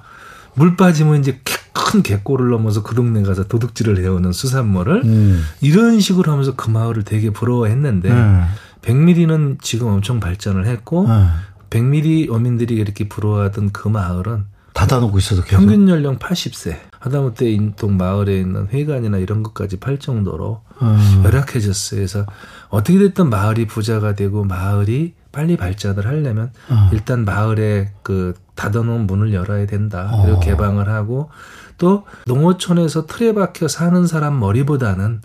물 0.53 0.75
빠지면 0.77 1.19
이제 1.21 1.41
개- 1.43 1.55
큰 1.75 2.01
갯골을 2.01 2.49
넘어서 2.49 2.81
그 2.81 2.95
동네 2.95 3.21
가서 3.21 3.47
도둑질을 3.47 3.99
해오는 3.99 4.31
수산물을 4.31 5.01
음. 5.03 5.43
이런 5.61 5.99
식으로 5.99 6.31
하면서 6.31 6.55
그 6.55 6.69
마을을 6.69 7.03
되게 7.03 7.29
부러워했는데 7.29 8.13
네. 8.13 8.43
백미리는 8.81 9.57
지금 9.61 9.87
엄청 9.87 10.19
발전을 10.21 10.65
했고 10.65 11.07
네. 11.07 11.27
백미리 11.69 12.29
어민들이 12.31 12.75
이렇게 12.75 13.09
부러워하던 13.09 13.71
그 13.71 13.89
마을은 13.89 14.45
닫아놓고 14.73 15.17
있어도 15.17 15.41
계속. 15.41 15.57
평균 15.57 15.89
연령 15.89 16.17
80세. 16.19 16.77
하다못해 16.99 17.49
인통 17.49 17.97
마을에 17.97 18.39
있는 18.39 18.67
회관이나 18.67 19.17
이런 19.17 19.43
것까지 19.43 19.77
팔 19.77 19.99
정도로 19.99 20.61
음. 20.81 21.21
열악해졌어요. 21.23 21.99
그래서 21.99 22.25
어떻게 22.69 22.97
됐든 22.97 23.29
마을이 23.29 23.67
부자가 23.67 24.15
되고 24.15 24.43
마을이 24.43 25.13
빨리 25.31 25.55
발전을 25.57 26.07
하려면 26.07 26.51
어. 26.69 26.89
일단 26.93 27.25
마을에 27.25 27.91
그 28.01 28.33
닫아놓은 28.55 29.05
문을 29.07 29.33
열어야 29.33 29.65
된다. 29.65 30.09
그리고 30.23 30.37
어. 30.37 30.39
개방을 30.39 30.89
하고 30.89 31.29
또 31.77 32.03
농어촌에서 32.27 33.05
틀에 33.05 33.33
박혀 33.33 33.67
사는 33.67 34.05
사람 34.07 34.39
머리보다는 34.39 35.21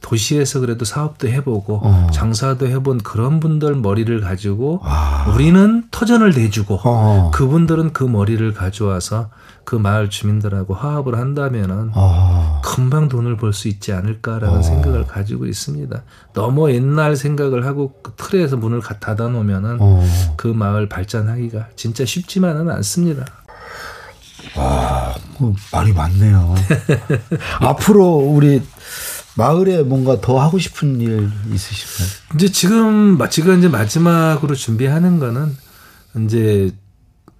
도시에서 0.00 0.60
그래도 0.60 0.84
사업도 0.84 1.26
해보고 1.26 1.80
어. 1.82 2.06
장사도 2.12 2.68
해본 2.68 2.98
그런 2.98 3.40
분들 3.40 3.74
머리를 3.74 4.20
가지고 4.20 4.80
아. 4.84 5.26
우리는 5.34 5.84
터전을 5.90 6.30
내주고 6.36 6.78
어. 6.84 7.30
그분들은 7.34 7.92
그 7.92 8.04
머리를 8.04 8.54
가져와서 8.54 9.30
그 9.64 9.74
마을 9.74 10.08
주민들하고 10.08 10.74
화합을 10.74 11.18
한다면은 11.18 11.90
어. 11.94 12.62
금방 12.64 13.08
돈을 13.08 13.36
벌 13.38 13.52
수 13.52 13.66
있지 13.66 13.92
않을까라는 13.92 14.58
어. 14.58 14.62
생각을 14.62 15.04
가지고 15.04 15.46
있습니다. 15.46 16.00
너무 16.32 16.70
옛날 16.70 17.16
생각을 17.16 17.66
하고 17.66 17.94
그 18.00 18.12
틀에서 18.16 18.56
문을 18.56 18.80
가- 18.80 19.00
닫아 19.00 19.28
놓으면은 19.28 19.78
어. 19.80 20.06
그 20.36 20.46
마을 20.46 20.88
발전하기가 20.88 21.70
진짜 21.74 22.04
쉽지만은 22.04 22.70
않습니다. 22.70 23.24
어, 24.56 25.14
말이 25.72 25.92
많네요. 25.92 26.54
앞으로 27.60 28.16
우리 28.16 28.62
마을에 29.36 29.82
뭔가 29.82 30.20
더 30.20 30.40
하고 30.40 30.58
싶은 30.58 31.00
일 31.00 31.30
있으실까요? 31.52 32.08
이제 32.34 32.48
지금 32.50 33.16
마- 33.18 33.28
지금 33.28 33.58
이제 33.58 33.68
마지막으로 33.68 34.54
준비하는 34.54 35.18
거는 35.18 35.56
이제 36.24 36.72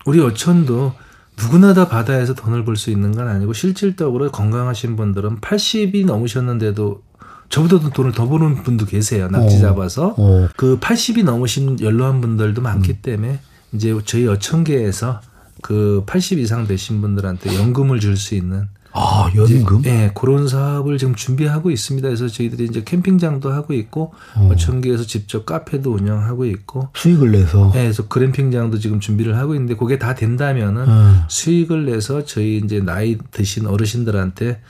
우리 0.06 0.20
어촌도 0.20 0.92
누구나 1.40 1.74
다 1.74 1.88
바다에서 1.88 2.34
돈을 2.34 2.64
벌 2.64 2.76
수 2.76 2.90
있는 2.90 3.14
건 3.14 3.28
아니고 3.28 3.52
실질적으로 3.52 4.30
건강하신 4.30 4.96
분들은 4.96 5.40
80이 5.40 6.04
넘으셨는데도 6.06 7.02
저보다도 7.48 7.90
돈을 7.90 8.12
더 8.12 8.28
버는 8.28 8.62
분도 8.62 8.84
계세요. 8.84 9.28
낙지 9.30 9.56
어. 9.56 9.60
잡아서. 9.60 10.14
어. 10.18 10.48
그 10.56 10.78
80이 10.78 11.24
넘으신 11.24 11.80
연로한 11.80 12.20
분들도 12.20 12.60
많기 12.60 12.90
음. 12.90 12.98
때문에 13.02 13.40
이제 13.72 13.96
저희 14.04 14.26
어촌계에서 14.28 15.20
그 15.62 16.02
80 16.06 16.38
이상 16.38 16.66
되신 16.66 17.00
분들한테 17.00 17.56
연금을 17.56 18.00
줄 18.00 18.16
수 18.16 18.34
있는 18.34 18.68
아, 18.92 19.30
연금? 19.36 19.84
예, 19.84 20.10
그런 20.14 20.48
사업을 20.48 20.98
지금 20.98 21.14
준비하고 21.14 21.70
있습니다. 21.70 22.08
그래서 22.08 22.26
저희들이 22.26 22.64
이제 22.64 22.82
캠핑장도 22.84 23.52
하고 23.52 23.74
있고 23.74 24.12
어. 24.34 24.48
어촌계에서 24.52 25.04
직접 25.04 25.46
카페도 25.46 25.92
운영하고 25.92 26.46
있고 26.46 26.88
수익을 26.94 27.30
내서. 27.30 27.70
예, 27.76 27.82
그래서 27.82 28.08
그램핑장도 28.08 28.78
지금 28.78 28.98
준비를 28.98 29.36
하고 29.36 29.54
있는데 29.54 29.76
그게 29.76 29.98
다 29.98 30.14
된다면은 30.14 30.88
음. 30.88 31.22
수익을 31.28 31.84
내서 31.84 32.24
저희 32.24 32.56
이제 32.64 32.80
나이 32.80 33.18
드신 33.30 33.66
어르신들한테 33.66 34.60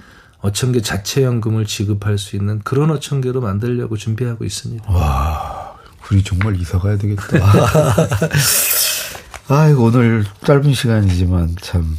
어촌계 0.41 0.83
자체 0.83 1.23
연금을 1.23 1.65
지급할 1.65 2.19
수 2.19 2.37
있는 2.37 2.61
그런 2.65 2.91
어촌계로 2.91 3.41
만들려고 3.41 3.97
준비하고 3.97 4.45
있습니다. 4.45 4.93
와, 4.93 5.75
우리 6.11 6.23
정말 6.23 6.61
이사 6.61 6.79
가야 6.79 6.99
되겠다. 6.99 7.23
아이고, 9.49 9.85
오늘 9.85 10.27
짧은 10.45 10.75
시간이지만 10.75 11.57
참, 11.63 11.97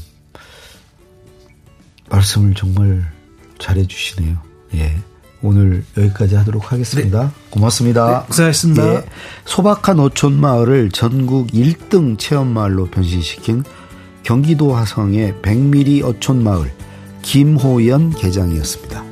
말씀을 2.10 2.54
정말 2.54 3.12
잘해 3.58 3.88
주시네요. 3.88 4.38
예. 4.76 4.96
오늘 5.42 5.84
여기까지 5.98 6.36
하도록 6.36 6.72
하겠습니다. 6.72 7.32
고맙습니다. 7.50 8.22
네, 8.22 8.28
고생하셨습니다. 8.28 8.96
예. 8.96 9.06
소박한 9.46 10.00
어촌 10.00 10.40
마을을 10.40 10.92
전국 10.92 11.48
1등 11.48 12.20
체험 12.20 12.50
마을로 12.50 12.86
변신시킨 12.88 13.64
경기도 14.22 14.76
화성의 14.76 15.42
백미리 15.42 16.04
어촌 16.04 16.44
마을 16.44 16.72
김호연 17.24 18.12
계장이었습니다. 18.12 19.09